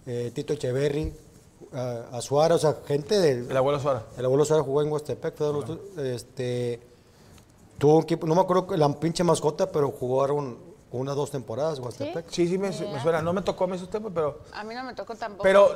eh, 0.07 0.31
Tito 0.33 0.53
Echeverry, 0.53 1.13
a 1.75 2.17
Azuara, 2.17 2.55
o 2.55 2.57
sea, 2.57 2.77
gente 2.85 3.19
del... 3.19 3.49
El 3.49 3.57
abuelo 3.57 3.79
Suara. 3.79 4.03
El 4.17 4.25
abuelo 4.25 4.45
Suárez 4.45 4.65
jugó 4.65 4.81
en 4.81 4.91
Huastepec, 4.91 5.39
los 5.39 5.65
este, 5.97 6.79
tuvo 7.77 7.97
un 7.97 8.03
equipo, 8.03 8.25
no 8.27 8.35
me 8.35 8.41
acuerdo 8.41 8.67
que 8.67 8.77
la 8.77 8.91
pinche 8.99 9.23
mascota, 9.23 9.71
pero 9.71 9.91
jugaron 9.91 10.57
una 10.91 11.11
o 11.11 11.15
dos 11.15 11.31
temporadas 11.31 11.77
en 11.77 11.85
Huastepec. 11.85 12.29
Sí, 12.29 12.47
sí, 12.47 12.57
me, 12.57 12.69
me 12.69 13.01
suena. 13.01 13.21
No 13.21 13.33
me 13.33 13.41
tocó 13.41 13.65
a 13.65 13.67
mí 13.67 13.75
esos 13.75 13.89
temas, 13.89 14.11
pero. 14.15 14.39
A 14.53 14.63
mí 14.63 14.73
no 14.73 14.83
me 14.83 14.93
tocó 14.93 15.15
tampoco. 15.15 15.43
Pero 15.43 15.75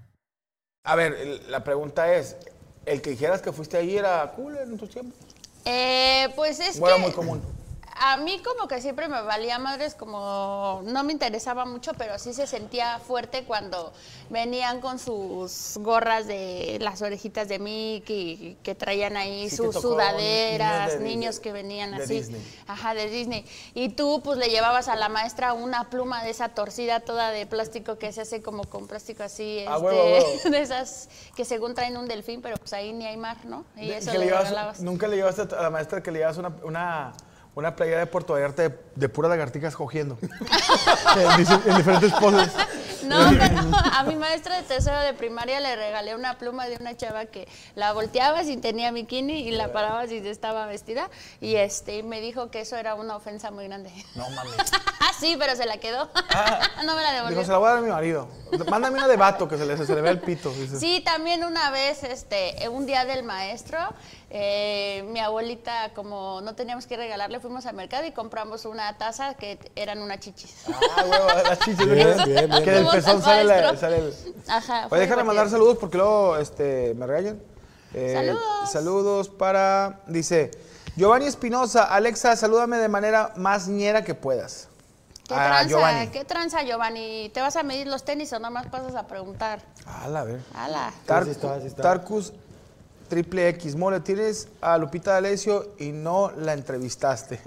A 0.83 0.95
ver, 0.95 1.41
la 1.47 1.63
pregunta 1.63 2.13
es: 2.15 2.35
¿el 2.85 3.01
que 3.01 3.11
dijeras 3.11 3.41
que 3.41 3.51
fuiste 3.51 3.77
allí 3.77 3.97
era 3.97 4.31
cool 4.35 4.57
en 4.57 4.77
tus 4.77 4.89
tiempos? 4.89 5.17
Eh, 5.65 6.27
pues 6.35 6.59
es 6.59 6.79
¿O 6.81 6.87
era 6.87 6.95
que... 6.95 7.01
muy 7.01 7.11
común? 7.11 7.41
A 7.99 8.17
mí 8.17 8.41
como 8.43 8.67
que 8.67 8.81
siempre 8.81 9.07
me 9.07 9.21
valía 9.21 9.59
madres, 9.59 9.95
como 9.95 10.81
no 10.85 11.03
me 11.03 11.11
interesaba 11.13 11.65
mucho, 11.65 11.91
pero 11.97 12.17
sí 12.17 12.33
se 12.33 12.47
sentía 12.47 12.99
fuerte 12.99 13.43
cuando 13.43 13.91
venían 14.29 14.81
con 14.81 14.97
sus 14.97 15.73
gorras 15.79 16.25
de 16.25 16.77
las 16.81 17.01
orejitas 17.01 17.47
de 17.47 17.59
Mickey, 17.59 18.57
que 18.63 18.75
traían 18.75 19.17
ahí 19.17 19.49
Sí 19.49 19.57
sus 19.57 19.75
sudaderas, 19.75 20.99
niños 20.99 21.39
que 21.39 21.51
venían 21.51 21.91
de 21.95 22.03
así. 22.03 22.13
Disney. 22.15 22.41
Ajá, 22.67 22.93
de 22.93 23.09
Disney. 23.09 23.45
Y 23.73 23.89
tú 23.89 24.21
pues 24.23 24.37
le 24.37 24.47
llevabas 24.49 24.87
a 24.87 24.95
la 24.95 25.09
maestra 25.09 25.53
una 25.53 25.89
pluma 25.89 26.23
de 26.23 26.29
esa 26.31 26.49
torcida 26.49 27.01
toda 27.01 27.31
de 27.31 27.45
plástico 27.45 27.97
que 27.97 28.11
se 28.13 28.21
hace 28.21 28.41
como 28.41 28.63
con 28.63 28.87
plástico 28.87 29.23
así, 29.23 29.65
Ah, 29.67 29.75
este, 29.75 29.85
huevo, 29.85 30.03
huevo. 30.03 30.27
de 30.49 30.61
esas 30.61 31.09
que 31.35 31.45
según 31.45 31.75
traen 31.75 31.97
un 31.97 32.07
delfín, 32.07 32.41
pero 32.41 32.57
pues 32.57 32.73
ahí 32.73 32.93
ni 32.93 33.05
hay 33.05 33.17
mar, 33.17 33.37
¿no? 33.45 33.65
Y 33.75 33.87
De- 33.89 33.97
eso 33.97 34.11
le 34.13 34.19
le 34.19 34.25
llevas- 34.27 34.43
regalabas. 34.49 34.79
Nunca 34.81 35.07
le 35.07 35.17
llevaste 35.17 35.41
a 35.55 35.61
la 35.61 35.69
maestra 35.69 36.01
que 36.01 36.11
le 36.11 36.19
llevas 36.19 36.37
una, 36.37 36.51
una, 36.63 37.13
una 37.55 37.75
playera 37.75 37.99
de 37.99 38.07
Puerto 38.07 38.33
Vallarta 38.33 38.63
de, 38.63 38.77
de 38.95 39.09
puras 39.09 39.29
lagartijas 39.29 39.75
cogiendo. 39.75 40.17
en, 40.25 41.77
diferentes 41.77 42.13
poses. 42.13 42.51
No, 43.03 43.17
pero 43.37 43.59
a 43.93 44.03
mi 44.03 44.15
maestra 44.15 44.57
de 44.57 44.63
tercero 44.63 44.99
de 44.99 45.13
primaria 45.13 45.59
le 45.59 45.75
regalé 45.75 46.15
una 46.15 46.37
pluma 46.37 46.67
de 46.67 46.77
una 46.77 46.95
chava 46.95 47.25
que 47.25 47.47
la 47.75 47.91
volteabas 47.93 48.47
y 48.47 48.57
tenía 48.57 48.91
bikini 48.91 49.41
y 49.41 49.51
la 49.51 49.73
parabas 49.73 50.11
y 50.11 50.17
estaba 50.17 50.65
vestida 50.65 51.09
y 51.41 51.55
este 51.55 51.97
y 51.97 52.03
me 52.03 52.21
dijo 52.21 52.51
que 52.51 52.61
eso 52.61 52.77
era 52.77 52.95
una 52.95 53.15
ofensa 53.15 53.51
muy 53.51 53.67
grande. 53.67 53.91
No 54.15 54.29
mames. 54.29 54.55
sí, 55.19 55.35
pero 55.37 55.55
se 55.55 55.65
la 55.65 55.77
quedó. 55.77 56.09
no 56.85 56.95
me 56.95 57.01
la 57.01 57.11
devolvió. 57.11 57.37
Dijo, 57.37 57.45
se 57.45 57.51
la 57.51 57.57
voy 57.57 57.67
a 57.67 57.69
dar 57.71 57.79
a 57.79 57.81
mi 57.81 57.89
marido. 57.89 58.27
Mándame 58.69 58.97
una 58.97 59.07
de 59.07 59.17
vato 59.17 59.47
que 59.47 59.57
se 59.57 59.65
le, 59.65 59.77
se 59.77 59.93
le 59.93 60.01
vea 60.01 60.11
el 60.11 60.19
pito. 60.19 60.49
dice. 60.51 60.79
Sí, 60.79 61.01
también 61.03 61.43
una 61.43 61.69
vez, 61.71 62.03
este, 62.03 62.69
un 62.69 62.85
día 62.85 63.03
del 63.05 63.23
maestro, 63.23 63.77
eh, 64.29 65.03
mi 65.09 65.19
abuelita, 65.19 65.91
como 65.93 66.39
no 66.41 66.55
teníamos 66.55 66.87
que 66.87 66.95
regalarle, 66.95 67.40
fuimos 67.41 67.65
al 67.65 67.75
mercado 67.75 68.05
y 68.05 68.11
compramos 68.11 68.65
una 68.65 68.97
taza 68.97 69.33
que 69.33 69.59
eran 69.75 69.99
una 70.01 70.19
chichis. 70.19 70.55
Ah, 70.95 71.03
huevo, 71.03 71.27
las 71.49 71.59
chichis. 71.59 71.85
Bien, 71.89 72.17
¿no? 72.17 72.25
bien, 72.25 72.49
bien. 72.49 72.63
Que 72.63 72.71
del 72.71 72.87
pezón 72.87 73.17
al 73.17 73.21
sale, 73.23 73.43
la- 73.45 73.77
sale 73.77 73.97
el... 73.97 74.13
Ajá. 74.47 74.87
Oye, 74.89 75.01
déjame 75.01 75.23
mandar 75.23 75.49
saludos 75.49 75.77
porque 75.79 75.97
luego 75.97 76.37
este, 76.37 76.93
me 76.95 77.05
regañan. 77.07 77.41
Eh, 77.93 78.13
Saludos. 78.13 78.71
Saludos 78.71 79.29
para, 79.29 79.99
dice, 80.07 80.51
Giovanni 80.95 81.25
Espinosa, 81.25 81.83
Alexa, 81.83 82.35
salúdame 82.37 82.77
de 82.77 82.87
manera 82.87 83.33
más 83.35 83.67
ñera 83.67 84.03
que 84.03 84.15
puedas. 84.15 84.69
¿Qué 85.27 85.33
Ah, 85.37 85.47
tranza? 85.47 85.67
Giovanni. 85.69 86.07
¿Qué 86.07 86.25
tranza, 86.25 86.63
Giovanni? 86.63 87.29
¿Te 87.33 87.41
vas 87.41 87.55
a 87.55 87.63
medir 87.63 87.87
los 87.87 88.03
tenis 88.03 88.31
o 88.33 88.39
nada 88.39 88.49
más 88.49 88.67
pasas 88.67 88.95
a 88.95 89.07
preguntar? 89.07 89.61
Ala, 89.85 90.21
a 90.21 90.23
ver. 90.23 90.39
¡Hala! 90.55 90.93
Tar- 91.05 91.23
Sí, 91.23 91.29
sí 91.29 91.35
está, 91.35 91.59
sí 91.61 91.67
está. 91.67 91.81
Tarcus 91.83 92.33
triple 93.11 93.49
X, 93.49 93.75
mole, 93.75 93.99
tienes 93.99 94.47
a 94.61 94.77
Lupita 94.77 95.11
D'Alessio 95.11 95.75
y 95.77 95.91
no 95.91 96.31
la 96.31 96.53
entrevistaste. 96.53 97.41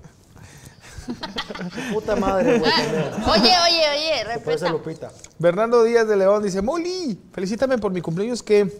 Puta 1.90 2.16
madre, 2.16 2.58
güey. 2.58 2.70
Oye, 3.30 3.54
oye, 3.66 3.88
oye, 3.96 4.24
respeta. 4.24 4.68
Lupita. 4.68 5.10
Bernardo 5.38 5.82
Díaz 5.84 6.06
de 6.06 6.16
León 6.18 6.42
dice, 6.42 6.60
Moli, 6.60 7.18
felicítame 7.32 7.78
por 7.78 7.92
mi 7.92 8.02
cumpleaños 8.02 8.42
que 8.42 8.78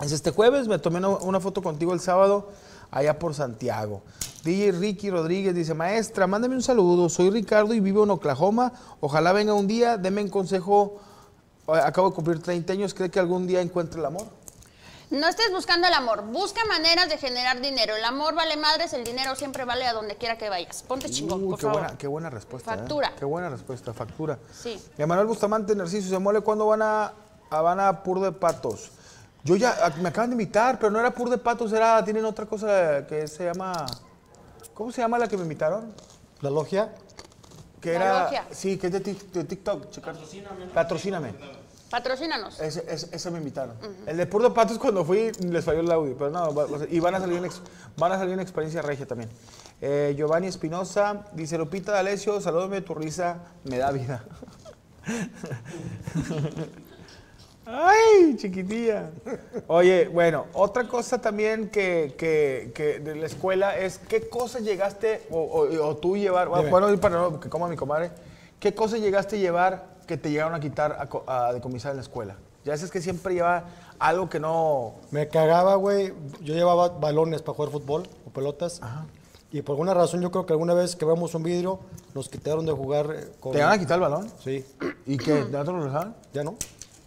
es 0.00 0.10
este 0.10 0.32
jueves, 0.32 0.66
me 0.66 0.80
tomé 0.80 1.06
una, 1.06 1.38
foto 1.38 1.62
contigo 1.62 1.94
el 1.94 2.00
sábado 2.00 2.50
allá 2.90 3.20
por 3.20 3.34
Santiago. 3.34 4.02
DJ 4.42 4.72
Ricky 4.72 5.08
Rodríguez 5.08 5.54
dice, 5.54 5.72
maestra, 5.72 6.26
mándame 6.26 6.56
un 6.56 6.62
saludo, 6.62 7.08
soy 7.10 7.30
Ricardo 7.30 7.74
y 7.74 7.80
vivo 7.80 8.02
en 8.02 8.10
Oklahoma, 8.10 8.72
ojalá 8.98 9.32
venga 9.32 9.54
un 9.54 9.68
día, 9.68 9.98
deme 9.98 10.20
un 10.20 10.30
consejo, 10.30 11.00
acabo 11.68 12.08
de 12.10 12.16
cumplir 12.16 12.42
30 12.42 12.72
años, 12.72 12.92
¿cree 12.92 13.08
que 13.08 13.20
algún 13.20 13.46
día 13.46 13.60
encuentre 13.60 14.00
el 14.00 14.06
amor? 14.06 14.41
No 15.12 15.28
estés 15.28 15.52
buscando 15.52 15.86
el 15.86 15.92
amor, 15.92 16.22
busca 16.24 16.64
maneras 16.64 17.08
de 17.10 17.18
generar 17.18 17.60
dinero. 17.60 17.94
El 17.94 18.04
amor 18.04 18.34
vale 18.34 18.56
madres, 18.56 18.94
el 18.94 19.04
dinero 19.04 19.36
siempre 19.36 19.66
vale 19.66 19.86
a 19.86 19.92
donde 19.92 20.16
quiera 20.16 20.38
que 20.38 20.48
vayas. 20.48 20.82
Ponte 20.82 21.10
chingón, 21.10 21.42
Uy, 21.44 21.50
por 21.50 21.58
qué, 21.58 21.66
favor. 21.66 21.80
buena, 21.82 21.98
qué 21.98 22.06
buena 22.06 22.30
respuesta. 22.30 22.72
¿eh? 22.72 22.78
Factura. 22.78 23.12
Qué 23.18 23.24
buena 23.26 23.50
respuesta, 23.50 23.92
factura. 23.92 24.38
Sí. 24.50 24.82
Emanuel 24.96 25.26
Bustamante, 25.26 25.76
Narciso 25.76 26.08
se 26.08 26.18
mole, 26.18 26.40
¿cuándo 26.40 26.66
van 26.66 26.80
a 26.80 27.12
Habana 27.50 28.02
Pur 28.02 28.20
de 28.20 28.32
Patos? 28.32 28.90
Yo 29.44 29.56
ya, 29.56 29.76
ah, 29.82 29.90
me 30.00 30.08
acaban 30.08 30.30
de 30.30 30.34
invitar, 30.34 30.78
pero 30.78 30.90
no 30.90 30.98
era 30.98 31.10
Pur 31.12 31.28
de 31.28 31.36
Patos, 31.36 31.72
era, 31.74 32.02
tienen 32.02 32.24
otra 32.24 32.46
cosa 32.46 33.06
que 33.06 33.28
se 33.28 33.44
llama, 33.44 33.84
¿cómo 34.72 34.92
se 34.92 35.02
llama 35.02 35.18
la 35.18 35.28
que 35.28 35.36
me 35.36 35.42
invitaron? 35.42 35.94
La 36.40 36.48
logia. 36.48 36.90
Que 37.82 37.98
La 37.98 38.04
era, 38.04 38.22
logia. 38.24 38.46
sí, 38.50 38.78
que 38.78 38.86
es 38.86 38.92
de, 38.94 39.02
Tik- 39.02 39.30
de 39.32 39.44
TikTok. 39.44 39.90
checar. 39.90 40.14
Patrocíname. 40.72 41.34
Patrocínanos. 41.92 42.58
Ese, 42.58 42.84
ese- 42.88 43.14
ese 43.14 43.30
me 43.30 43.36
invitaron. 43.38 43.76
El 44.06 44.16
de 44.16 44.26
Pur 44.26 44.42
de 44.42 44.50
Patos 44.50 44.78
cuando 44.78 45.04
fui 45.04 45.30
les 45.40 45.62
falló 45.64 45.80
el 45.80 45.92
audio, 45.92 46.16
pero 46.16 46.30
no, 46.30 46.54
va- 46.54 46.66
y 46.90 46.98
van 47.00 47.14
a 47.16 47.20
salir 47.20 47.36
en, 47.44 47.50
van 47.98 48.12
a 48.12 48.16
salir 48.18 48.32
en 48.32 48.40
experiencia 48.40 48.80
regia 48.80 49.06
también. 49.06 49.28
Eh, 49.82 50.14
Giovanni 50.16 50.46
Espinosa 50.46 51.26
dice, 51.34 51.58
Lupita 51.58 51.92
D'Alessio, 51.92 52.40
salúdame, 52.40 52.80
tu 52.80 52.94
risa 52.94 53.42
me 53.64 53.76
da 53.76 53.92
vida. 53.92 54.24
Ay, 57.66 58.36
chiquitilla. 58.38 59.10
Oye, 59.68 60.08
bueno, 60.08 60.46
otra 60.54 60.88
cosa 60.88 61.20
también 61.20 61.68
que, 61.68 62.14
que- 62.18 62.72
que 62.74 62.98
de 63.00 63.14
la 63.16 63.26
escuela 63.26 63.76
es 63.76 63.98
qué 63.98 64.28
cosas 64.28 64.62
llegaste 64.62 65.26
o, 65.30 65.38
o- 65.40 65.86
o 65.88 65.96
tú 65.96 66.16
llevar, 66.16 66.48
bueno, 66.48 67.00
para 67.00 67.16
no, 67.16 67.38
que 67.38 67.48
coma 67.48 67.68
mi 67.68 67.76
comadre, 67.76 68.10
qué 68.58 68.74
cosas 68.74 69.00
llegaste 69.00 69.36
a 69.36 69.38
llevar 69.38 69.92
que 70.12 70.18
te 70.18 70.30
llegaron 70.30 70.54
a 70.54 70.60
quitar 70.60 71.08
a, 71.26 71.46
a 71.46 71.52
decomisar 71.54 71.92
en 71.92 71.96
la 71.96 72.02
escuela. 72.02 72.36
Ya 72.64 72.76
sabes 72.76 72.90
que 72.90 73.00
siempre 73.00 73.34
lleva 73.34 73.64
algo 73.98 74.28
que 74.28 74.38
no... 74.38 74.94
Me 75.10 75.26
cagaba, 75.28 75.74
güey. 75.76 76.12
Yo 76.42 76.54
llevaba 76.54 76.90
balones 76.90 77.40
para 77.40 77.56
jugar 77.56 77.72
fútbol 77.72 78.02
o 78.26 78.30
pelotas. 78.30 78.80
Y 79.50 79.62
por 79.62 79.72
alguna 79.74 79.94
razón, 79.94 80.20
yo 80.20 80.30
creo 80.30 80.44
que 80.44 80.52
alguna 80.52 80.74
vez 80.74 80.94
que 80.94 81.04
vemos 81.04 81.34
un 81.34 81.42
vidrio, 81.42 81.80
nos 82.14 82.28
quitaron 82.28 82.66
de 82.66 82.72
jugar 82.72 83.06
eh, 83.14 83.32
con. 83.40 83.52
¿Te 83.52 83.62
van 83.62 83.72
a 83.72 83.78
quitar 83.78 83.96
el 83.96 84.02
balón? 84.02 84.30
Sí, 84.42 84.64
¿Y 85.06 85.16
qué? 85.16 85.44
¿De 85.44 85.56
otro 85.56 85.78
lo 85.78 85.84
dejaron? 85.84 86.14
ya 86.32 86.44
no. 86.44 86.56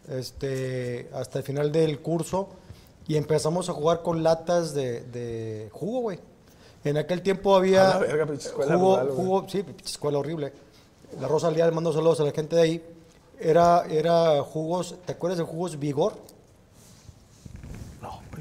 Este, 0.09 1.09
hasta 1.13 1.39
el 1.39 1.45
final 1.45 1.71
del 1.71 1.99
curso. 1.99 2.49
Y 3.07 3.17
empezamos 3.17 3.69
a 3.69 3.73
jugar 3.73 4.01
con 4.01 4.23
latas 4.23 4.73
de, 4.73 5.01
de 5.01 5.69
jugo, 5.71 6.01
güey. 6.01 6.19
En 6.83 6.97
aquel 6.97 7.21
tiempo 7.21 7.55
había. 7.55 7.91
A 7.91 7.93
la 7.93 7.99
verga, 7.99 8.25
jugo, 8.25 8.97
rural, 8.97 9.09
jugo, 9.09 9.45
sí, 9.47 9.63
escuela 9.83 10.17
horrible. 10.17 10.53
La 11.21 11.27
Rosa 11.27 11.49
Leal 11.49 11.71
mando 11.71 11.93
saludos 11.93 12.19
a 12.19 12.23
la 12.23 12.31
gente 12.31 12.55
de 12.55 12.61
ahí. 12.61 12.94
Era, 13.39 13.85
era 13.89 14.41
jugos, 14.43 14.95
¿te 15.05 15.11
acuerdas 15.13 15.37
de 15.39 15.43
jugos 15.45 15.77
Vigor? 15.79 16.13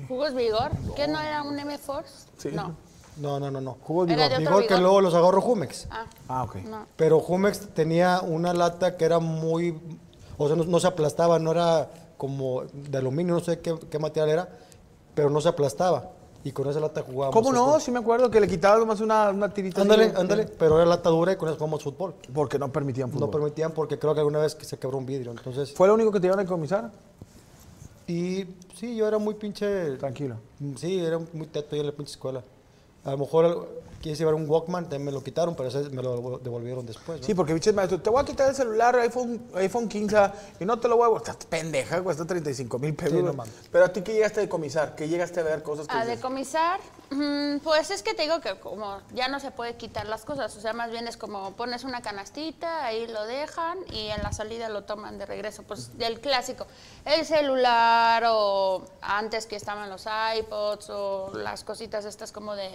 ¿Jugos 0.09 0.35
Vigor? 0.35 0.71
¿Qué 0.97 1.09
no 1.09 1.21
era 1.21 1.43
un 1.43 1.59
M-Force? 1.59 2.27
Sí. 2.37 2.51
No. 2.53 2.75
No, 3.17 3.39
no, 3.39 3.51
no, 3.51 3.61
no. 3.61 3.77
Jugos 3.83 4.09
Vigor. 4.09 4.39
Vigor 4.39 4.67
que 4.67 4.77
luego 4.77 5.01
los 5.01 5.15
agarró 5.15 5.41
Jumex. 5.41 5.87
Ah, 5.91 6.05
Ah, 6.29 6.43
ok. 6.43 6.57
no. 6.57 6.87
Pero 6.97 7.21
Jumex 7.21 7.69
tenía 7.75 8.21
una 8.21 8.53
lata 8.53 8.97
que 8.97 9.05
era 9.05 9.19
muy. 9.21 9.79
O 10.37 10.47
sea, 10.49 10.57
no, 10.57 10.65
no 10.65 10.81
se 10.81 10.89
aplastaba, 10.89 11.39
no 11.39 11.53
era 11.53 11.89
como 12.17 12.63
de 12.73 12.99
aluminio, 12.99 13.35
no 13.35 13.41
sé 13.41 13.61
qué, 13.61 13.77
qué 13.91 13.99
material 13.99 14.29
era, 14.31 14.49
pero 15.15 15.31
no 15.31 15.41
se 15.41 15.49
aplastaba. 15.49 16.11
Y 16.45 16.53
con 16.53 16.69
esa 16.69 16.79
lata 16.79 17.03
jugábamos. 17.03 17.33
¿Cómo 17.33 17.53
no? 17.53 17.65
fútbol. 17.65 17.81
Sí 17.81 17.91
me 17.91 17.99
acuerdo 17.99 18.31
que 18.31 18.39
le 18.39 18.47
quitaban 18.47 18.81
nomás 18.81 19.01
una, 19.01 19.31
una 19.31 19.53
tirita. 19.53 19.81
Ándale, 19.81 20.13
ándale, 20.15 20.45
pero 20.45 20.77
era 20.77 20.85
lata 20.85 21.09
dura 21.09 21.33
y 21.33 21.37
con 21.37 21.49
eso 21.49 21.57
jugamos 21.57 21.83
fútbol. 21.83 22.15
Porque 22.35 22.59
no 22.59 22.71
permitían 22.71 23.11
fútbol. 23.11 23.29
No 23.29 23.31
permitían 23.31 23.73
porque 23.73 23.99
creo 23.99 24.13
que 24.13 24.21
alguna 24.21 24.41
vez 24.41 24.55
que 24.55 24.67
se 24.67 24.79
quebró 24.79 24.99
un 24.99 25.07
vidrio. 25.07 25.31
Entonces, 25.31 25.73
¿Fue 25.73 25.89
lo 25.89 25.95
único 25.95 26.13
que 26.13 26.21
te 26.21 26.27
iban 26.27 26.39
a 26.39 26.43
decomisar? 26.43 26.91
y 28.07 28.45
sí, 28.75 28.95
yo 28.95 29.09
era 29.09 29.17
muy 29.17 29.35
pinche. 29.35 29.97
Tranquilo. 29.97 30.37
Sí, 30.77 30.99
era 30.99 31.19
muy 31.33 31.47
teto 31.47 31.75
yo 31.75 31.81
en 31.81 31.87
la 31.87 31.93
pinche 31.93 32.13
escuela. 32.13 32.43
A 33.05 33.13
lo 33.13 33.19
mejor 33.19 33.67
quise 34.05 34.17
llevar 34.19 34.35
un 34.35 34.47
Walkman, 34.49 34.85
también 34.85 35.07
me 35.07 35.13
lo 35.13 35.23
quitaron, 35.25 35.57
pero 35.57 35.71
ese 35.71 35.89
me 35.89 36.03
lo 36.03 36.39
devolvieron 36.39 36.85
después. 36.85 37.21
¿no? 37.21 37.27
Sí, 37.27 37.35
porque 37.35 37.55
biches 37.55 37.73
maestro, 37.75 38.03
te 38.03 38.11
voy 38.11 38.21
a 38.21 38.25
quitar 38.27 38.51
el 38.51 38.55
celular, 38.55 38.95
iPhone, 38.97 39.49
iPhone 39.55 39.89
15, 39.89 40.17
y 40.61 40.67
no 40.67 40.79
te 40.79 40.89
lo 40.89 40.99
voy 40.99 41.07
a 41.07 41.09
botar. 41.09 41.33
Estás 41.33 41.47
pendeja, 41.47 42.03
cuesta 42.03 42.27
35 42.27 42.79
mil 42.79 42.95
pesos. 42.95 43.13
Sí, 43.13 43.17
no 43.19 43.23
güey. 43.33 43.37
mames. 43.37 43.55
Pero 43.73 43.87
a 43.87 43.89
ti, 43.89 44.03
¿qué 44.03 44.13
llegaste 44.13 44.41
a 44.41 44.43
decomisar? 44.43 44.95
¿Qué 44.95 45.09
llegaste 45.09 45.41
a 45.41 45.43
ver 45.45 45.63
cosas 45.63 45.87
que 45.89 45.95
A 45.97 46.03
dices? 46.03 46.17
decomisar, 46.19 46.81
mm, 47.11 47.61
pues 47.65 47.91
es 47.91 48.03
que 48.03 48.13
te 48.13 48.25
digo 48.25 48.43
que 48.43 48.61
como 48.61 48.99
ya 49.15 49.29
no 49.29 49.41
se 49.41 49.51
puede 49.51 49.77
quitar 49.77 50.07
las 50.07 50.27
cosas, 50.27 50.55
o 50.55 50.61
sea, 50.61 50.75
más 50.75 50.91
bien 50.91 51.09
es 51.09 51.17
como 51.17 51.53
pones 51.53 51.83
una 51.85 52.03
canastita, 52.03 52.85
ahí 52.85 53.07
lo 53.07 53.25
dejan 53.25 53.79
y 53.91 54.09
en 54.09 54.23
la 54.23 54.33
salida 54.33 54.69
lo 54.69 54.85
toman 54.85 55.17
de 55.17 55.25
regreso. 55.25 55.63
Pues 55.63 55.91
el 55.99 56.21
clásico, 56.21 56.67
el 57.07 57.25
celular 57.25 58.23
o 58.29 58.85
antes 59.01 59.47
que 59.47 59.57
estaban 59.57 59.89
los 59.89 60.05
iPods 60.39 60.91
o 60.91 61.33
las 61.35 61.65
cositas 61.65 62.05
estas 62.05 62.33
como 62.33 62.55
de 62.55 62.69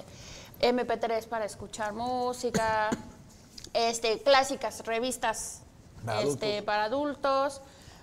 MP3 0.61 1.25
para 1.27 1.45
escuchar 1.45 1.93
música, 1.93 2.89
este, 3.73 4.21
clásicas 4.21 4.85
revistas 4.85 5.61
Para 6.05 6.21
este, 6.21 6.45
adultos. 6.45 6.65
para 6.65 6.83
adultos. 6.85 7.61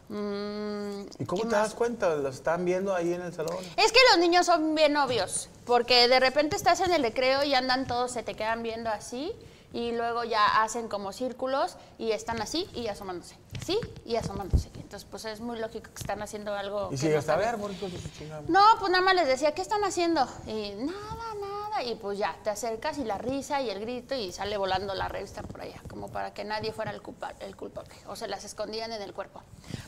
mm, 0.09 1.01
¿Y 1.19 1.25
cómo 1.27 1.43
¿qué 1.43 1.49
te 1.49 1.55
más? 1.57 1.65
das 1.69 1.75
cuenta? 1.75 2.15
¿Los 2.15 2.37
están 2.37 2.65
viendo 2.65 2.95
ahí 2.95 3.13
en 3.13 3.23
el 3.23 3.33
salón? 3.35 3.57
Es 3.77 3.93
que 3.93 3.99
los 4.11 4.19
niños 4.19 4.47
son 4.47 4.75
bien 4.75 4.97
obvios, 4.97 5.49
porque 5.65 6.09
de 6.09 6.21
repente 6.21 6.57
estás 6.57 6.81
en 6.81 6.93
el 6.93 7.03
recreo 7.03 7.43
y 7.45 7.55
andan 7.55 7.87
todos, 7.87 8.13
se 8.13 8.23
te 8.23 8.35
quedan 8.35 8.63
viendo 8.63 8.91
así, 8.91 9.33
y 9.77 9.93
luego 9.93 10.25
ya 10.25 10.63
hacen 10.63 10.89
como 10.89 11.13
círculos 11.13 11.77
y 11.99 12.13
están 12.13 12.41
así 12.41 12.67
y 12.73 12.89
asomándose, 12.89 13.37
así 13.61 13.79
y 14.07 14.17
asomándose. 14.17 14.71
Entonces, 14.77 15.07
pues 15.11 15.27
es 15.27 15.41
muy 15.41 15.59
lógico 15.59 15.91
que 15.93 16.01
están 16.01 16.23
haciendo 16.23 16.55
algo. 16.55 16.89
Y 16.93 16.97
si 16.97 17.09
no 17.09 17.19
a 17.19 17.37
ver, 17.37 17.49
bien. 17.57 17.61
bonito 17.61 17.87
de 17.87 18.01
su 18.01 18.09
chingada. 18.09 18.43
No, 18.49 18.63
pues 18.81 18.91
nada 18.91 19.05
más 19.05 19.15
les 19.15 19.27
decía, 19.27 19.53
¿qué 19.53 19.61
están 19.61 19.85
haciendo? 19.85 20.27
Y 20.47 20.71
nada, 20.77 21.35
nada. 21.39 21.83
Y 21.85 21.97
pues 21.97 22.17
ya, 22.17 22.35
te 22.43 22.49
acercas 22.49 22.97
y 22.97 23.05
la 23.05 23.19
risa 23.19 23.61
y 23.61 23.69
el 23.69 23.79
grito 23.81 24.15
y 24.15 24.33
sale 24.33 24.57
volando 24.57 24.95
la 24.95 25.09
revista 25.09 25.43
por 25.43 25.61
allá, 25.61 25.83
como 25.91 26.09
para 26.09 26.33
que 26.33 26.43
nadie 26.45 26.73
fuera 26.73 26.91
el 26.91 27.03
culpable, 27.03 27.37
el 27.45 27.55
culpable. 27.55 27.93
O 28.07 28.17
se 28.17 28.29
las 28.29 28.45
escondían 28.45 28.93
en 28.93 29.03
el 29.03 29.13
cuerpo. 29.13 29.43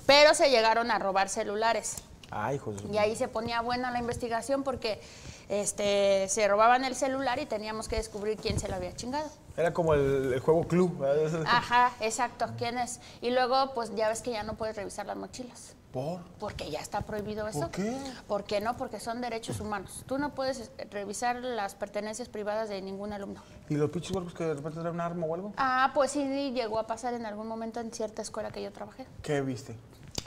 Pero 0.04 0.34
se 0.34 0.50
llegaron 0.50 0.90
a 0.90 0.98
robar 0.98 1.30
celulares. 1.30 1.96
Ay, 2.30 2.56
hijo 2.56 2.72
de 2.72 2.80
su- 2.80 2.88
Y 2.92 2.98
ahí 2.98 3.16
se 3.16 3.26
ponía 3.28 3.62
buena 3.62 3.90
la 3.90 4.00
investigación 4.00 4.64
porque 4.64 5.00
este, 5.48 6.28
se 6.28 6.46
robaban 6.46 6.84
el 6.84 6.94
celular 6.94 7.38
y 7.38 7.46
teníamos 7.46 7.88
que 7.88 7.96
descubrir 7.96 8.36
quién 8.36 8.60
se 8.60 8.68
lo 8.68 8.74
había 8.74 8.94
chingado. 8.94 9.30
Era 9.58 9.72
como 9.74 9.92
el, 9.92 10.32
el 10.34 10.40
juego 10.40 10.62
club. 10.68 10.98
¿verdad? 10.98 11.42
Ajá, 11.46 11.92
exacto, 12.00 12.46
quién 12.56 12.78
es. 12.78 13.00
Y 13.20 13.30
luego, 13.30 13.74
pues 13.74 13.92
ya 13.96 14.08
ves 14.08 14.22
que 14.22 14.30
ya 14.30 14.44
no 14.44 14.54
puedes 14.54 14.76
revisar 14.76 15.04
las 15.04 15.16
mochilas. 15.16 15.74
¿Por? 15.90 16.20
Porque 16.38 16.70
ya 16.70 16.78
está 16.78 17.00
prohibido 17.00 17.48
eso. 17.48 17.62
¿Por 17.62 17.70
qué? 17.70 17.96
¿Por 18.28 18.44
qué 18.44 18.60
no? 18.60 18.76
Porque 18.76 19.00
son 19.00 19.20
derechos 19.20 19.58
humanos. 19.58 20.04
Tú 20.06 20.16
no 20.18 20.32
puedes 20.32 20.70
eh, 20.78 20.86
revisar 20.92 21.36
las 21.36 21.74
pertenencias 21.74 22.28
privadas 22.28 22.68
de 22.68 22.80
ningún 22.82 23.12
alumno. 23.12 23.42
¿Y 23.68 23.74
los 23.74 23.90
pinches 23.90 24.12
cuerpos 24.12 24.32
que 24.32 24.44
de 24.44 24.54
repente 24.54 24.78
traen 24.78 24.94
un 24.94 25.00
arma 25.00 25.26
o 25.26 25.34
algo? 25.34 25.52
Ah, 25.56 25.90
pues 25.92 26.12
sí, 26.12 26.52
llegó 26.52 26.78
a 26.78 26.86
pasar 26.86 27.14
en 27.14 27.26
algún 27.26 27.48
momento 27.48 27.80
en 27.80 27.90
cierta 27.90 28.22
escuela 28.22 28.52
que 28.52 28.62
yo 28.62 28.70
trabajé. 28.70 29.06
¿Qué 29.22 29.40
viste? 29.40 29.74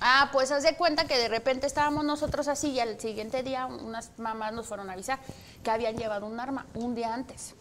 Ah, 0.01 0.29
pues 0.33 0.51
haz 0.51 0.63
de 0.63 0.75
cuenta 0.75 1.05
que 1.05 1.17
de 1.17 1.29
repente 1.29 1.67
estábamos 1.67 2.03
nosotros 2.03 2.49
así 2.49 2.71
y 2.71 2.79
al 2.81 2.99
siguiente 2.99 3.43
día 3.43 3.67
unas 3.67 4.11
mamás 4.17 4.51
nos 4.51 4.67
fueron 4.67 4.89
a 4.89 4.93
avisar 4.93 5.19
que 5.63 5.69
habían 5.69 5.95
llevado 5.95 6.25
un 6.25 6.39
arma 6.39 6.65
un 6.73 6.95
día 6.95 7.13
antes. 7.13 7.53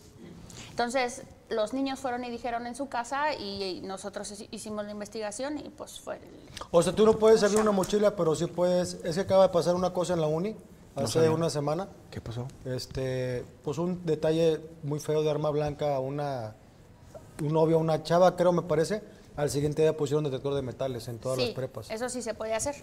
Entonces 0.71 1.23
los 1.51 1.73
niños 1.73 1.99
fueron 1.99 2.25
y 2.25 2.31
dijeron 2.31 2.67
en 2.67 2.75
su 2.75 2.89
casa 2.89 3.35
y, 3.35 3.63
y 3.63 3.81
nosotros 3.83 4.31
hici- 4.33 4.49
hicimos 4.51 4.85
la 4.85 4.93
investigación 4.93 5.59
y 5.59 5.69
pues 5.69 6.01
fue... 6.01 6.17
el- 6.17 6.23
O 6.71 6.83
sea, 6.83 6.93
tú 6.95 7.05
no 7.05 7.19
puedes 7.19 7.43
abrir 7.43 7.61
una 7.61 7.73
mochila, 7.73 8.17
pero 8.17 8.35
sí 8.35 8.47
puedes. 8.47 8.95
Es 9.05 9.17
que 9.17 9.21
acaba 9.23 9.45
de 9.49 9.53
pasar 9.53 9.75
una 9.75 9.93
cosa 9.93 10.15
en 10.15 10.21
la 10.21 10.27
uni 10.27 10.57
hace 10.97 11.29
una 11.29 11.51
semana. 11.51 11.89
¿Qué 12.11 12.21
pasó? 12.21 12.47
Este, 12.65 13.45
pues 13.63 13.79
un 13.79 14.05
detalle 14.07 14.61
muy 14.83 15.01
feo 15.01 15.23
de 15.23 15.31
arma 15.31 15.51
blanca 15.51 15.95
a 15.97 16.01
una 16.01 16.55
un 17.43 17.53
novio, 17.53 17.77
a 17.77 17.81
una 17.81 18.03
chava, 18.03 18.37
creo 18.37 18.53
me 18.53 18.63
parece. 18.63 19.03
Al 19.37 19.49
siguiente 19.49 19.81
día 19.81 19.97
pusieron 19.97 20.25
detector 20.25 20.53
de 20.55 20.61
metales 20.61 21.09
en 21.09 21.19
todas 21.19 21.39
sí, 21.39 21.47
las 21.47 21.55
prepas. 21.55 21.91
eso 21.91 22.09
sí 22.11 22.21
se 22.21 22.35
puede 22.35 22.53
hacer. 22.53 22.75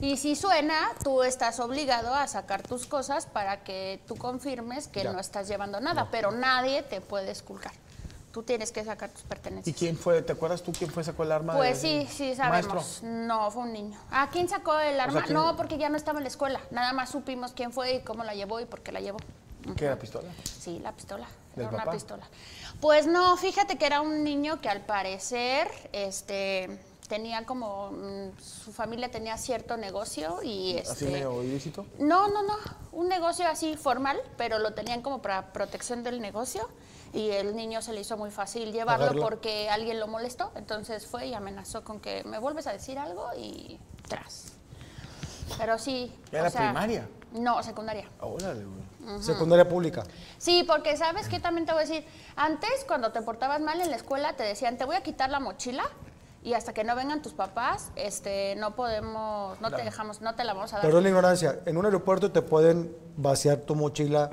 Y 0.00 0.16
si 0.16 0.34
suena, 0.34 0.74
tú 1.04 1.22
estás 1.22 1.60
obligado 1.60 2.12
a 2.14 2.26
sacar 2.26 2.62
tus 2.62 2.86
cosas 2.86 3.26
para 3.26 3.62
que 3.62 4.02
tú 4.08 4.16
confirmes 4.16 4.88
que 4.88 5.04
Ya. 5.04 5.12
no 5.12 5.20
estás 5.20 5.46
llevando 5.46 5.80
nada, 5.80 6.08
pero 6.10 6.32
nadie 6.32 6.82
te 6.82 7.00
puede 7.00 7.30
esculcar. 7.30 7.72
Tú 8.32 8.44
tienes 8.44 8.70
que 8.70 8.84
sacar 8.84 9.10
tus 9.10 9.22
pertenencias. 9.22 9.74
¿Y 9.74 9.78
quién 9.78 9.96
fue? 9.96 10.22
¿Te 10.22 10.32
acuerdas 10.32 10.62
tú 10.62 10.70
quién 10.72 10.88
fue 10.90 11.02
sacó 11.02 11.24
el 11.24 11.32
arma? 11.32 11.56
Pues 11.56 11.82
de- 11.82 12.06
sí, 12.06 12.08
sí 12.12 12.34
sabemos. 12.36 12.74
Maestro. 12.74 13.08
No, 13.08 13.50
fue 13.50 13.62
un 13.64 13.72
niño. 13.72 13.98
¿A 14.10 14.30
quién 14.30 14.48
sacó 14.48 14.78
el 14.78 15.00
arma? 15.00 15.22
¿quién- 15.24 15.34
No, 15.34 15.56
porque 15.56 15.78
ya 15.78 15.88
no 15.88 15.96
estaba 15.96 16.18
en 16.20 16.24
la 16.24 16.28
escuela. 16.28 16.60
Nada 16.70 16.92
más 16.92 17.10
supimos 17.10 17.52
quién 17.52 17.72
fue 17.72 17.94
y 17.94 18.00
cómo 18.02 18.22
la 18.22 18.34
llevó 18.34 18.60
y 18.60 18.66
por 18.66 18.82
qué 18.82 18.92
la 18.92 19.00
llevó. 19.00 19.18
¿Qué 19.76 19.84
era 19.86 19.98
pistola? 19.98 20.28
Sí, 20.44 20.78
la 20.78 20.92
pistola. 20.92 21.26
¿Del 21.56 21.64
Era 21.66 21.74
una 21.74 21.78
papá? 21.84 21.92
pistola. 21.92 22.26
Pues 22.80 23.06
no, 23.08 23.36
fíjate 23.36 23.76
que 23.76 23.84
era 23.86 24.00
un 24.00 24.22
niño 24.22 24.60
que 24.60 24.68
al 24.68 24.80
parecer 24.82 25.68
este 25.92 26.78
tenía 27.08 27.44
como 27.44 27.90
mm, 27.90 28.40
su 28.40 28.72
familia 28.72 29.10
tenía 29.10 29.36
cierto 29.36 29.76
negocio 29.76 30.38
y 30.44 30.78
¿Así 30.78 30.90
este 30.92 31.04
medio 31.06 31.42
ilícito? 31.42 31.84
no, 31.98 32.28
no, 32.28 32.44
no, 32.44 32.54
un 32.92 33.08
negocio 33.08 33.48
así 33.48 33.76
formal, 33.76 34.16
pero 34.36 34.60
lo 34.60 34.72
tenían 34.74 35.02
como 35.02 35.20
para 35.20 35.52
protección 35.52 36.04
del 36.04 36.20
negocio 36.20 36.68
y 37.12 37.30
el 37.30 37.56
niño 37.56 37.82
se 37.82 37.92
le 37.92 38.00
hizo 38.00 38.16
muy 38.16 38.30
fácil 38.30 38.72
llevarlo 38.72 39.20
porque 39.20 39.68
alguien 39.68 39.98
lo 39.98 40.06
molestó, 40.06 40.52
entonces 40.54 41.06
fue 41.06 41.26
y 41.26 41.34
amenazó 41.34 41.82
con 41.82 42.00
que 42.00 42.22
me 42.24 42.38
vuelves 42.38 42.66
a 42.66 42.72
decir 42.72 42.98
algo 42.98 43.28
y 43.36 43.78
tras. 44.08 44.52
Pero 45.58 45.78
sí. 45.78 46.12
¿Ya 46.30 46.38
o 46.38 46.40
era 46.42 46.50
sea, 46.50 46.60
primaria? 46.62 47.08
No, 47.32 47.62
secundaria. 47.62 48.08
Órale, 48.20 48.64
güey. 48.64 49.22
Secundaria 49.22 49.68
pública. 49.68 50.04
Sí, 50.38 50.64
porque 50.66 50.96
sabes 50.96 51.28
que 51.28 51.40
también 51.40 51.66
te 51.66 51.72
voy 51.72 51.82
a 51.82 51.86
decir, 51.86 52.04
antes 52.36 52.84
cuando 52.86 53.12
te 53.12 53.22
portabas 53.22 53.60
mal 53.60 53.80
en 53.80 53.90
la 53.90 53.96
escuela 53.96 54.34
te 54.34 54.42
decían, 54.42 54.78
te 54.78 54.84
voy 54.84 54.96
a 54.96 55.02
quitar 55.02 55.30
la 55.30 55.40
mochila 55.40 55.84
y 56.42 56.54
hasta 56.54 56.72
que 56.72 56.84
no 56.84 56.94
vengan 56.94 57.22
tus 57.22 57.32
papás, 57.32 57.90
este, 57.96 58.54
no 58.56 58.76
podemos, 58.76 59.60
no 59.60 59.70
te 59.70 59.82
dejamos, 59.82 60.20
no 60.20 60.34
te 60.34 60.44
la 60.44 60.54
vamos 60.54 60.72
a 60.72 60.76
dar. 60.76 60.84
Perdón 60.84 61.02
la 61.02 61.08
ignorancia, 61.08 61.60
en 61.66 61.76
un 61.76 61.84
aeropuerto 61.84 62.30
te 62.30 62.42
pueden 62.42 62.94
vaciar 63.16 63.58
tu 63.58 63.74
mochila 63.74 64.30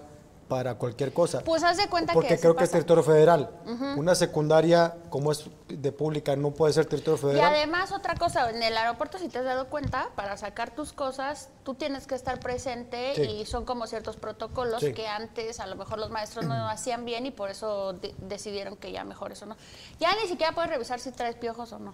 para 0.48 0.76
cualquier 0.76 1.14
cosa. 1.14 1.42
Pues 1.44 1.64
haz 1.64 1.78
de 1.78 1.88
cuenta 1.90 2.14
porque 2.14 2.30
que 2.30 2.40
creo 2.40 2.56
que 2.56 2.64
es 2.64 2.72
territorio 2.72 3.04
federal. 3.04 3.50
Una 3.98 4.16
secundaria, 4.16 4.96
como 5.10 5.32
es 5.32 5.46
de 5.68 5.92
pública, 5.92 6.36
no 6.36 6.52
puede 6.52 6.74
ser 6.74 6.86
territorio 6.86 7.18
Y 7.18 7.32
federal. 7.32 7.54
además 7.54 7.92
otra 7.92 8.16
cosa, 8.16 8.50
en 8.50 8.64
el 8.64 8.78
aeropuerto 8.78 9.18
si 9.18 9.28
te 9.28 9.40
has 9.40 9.46
dado 9.46 9.68
cuenta, 9.68 10.10
para 10.16 10.38
sacar 10.38 10.74
tus 10.74 10.94
cosas, 10.94 11.50
tú 11.64 11.74
tienes 11.76 12.08
que 12.08 12.16
estar 12.16 12.40
presente 12.40 13.14
Sí. 13.16 13.22
y 13.24 13.46
son 13.46 13.66
como 13.66 13.88
ciertos 13.88 14.16
protocolos 14.16 14.80
Sí. 14.82 14.94
que 14.94 15.08
antes 15.08 15.60
a 15.60 15.68
lo 15.68 15.76
mejor 15.76 16.00
los 16.00 16.10
maestros 16.10 16.46
no 16.46 16.70
hacían 16.70 17.04
bien 17.06 17.26
y 17.26 17.32
por 17.32 17.50
eso 17.50 17.94
de- 17.94 18.16
decidieron 18.20 18.78
que 18.78 18.92
ya 18.92 19.04
mejor 19.04 19.32
eso 19.34 19.46
no. 19.46 19.58
Ya 20.00 20.14
ni 20.22 20.28
siquiera 20.30 20.54
puedes 20.54 20.70
revisar 20.72 21.00
si 21.00 21.12
traes 21.12 21.36
piojos 21.36 21.74
o 21.74 21.80
no, 21.80 21.94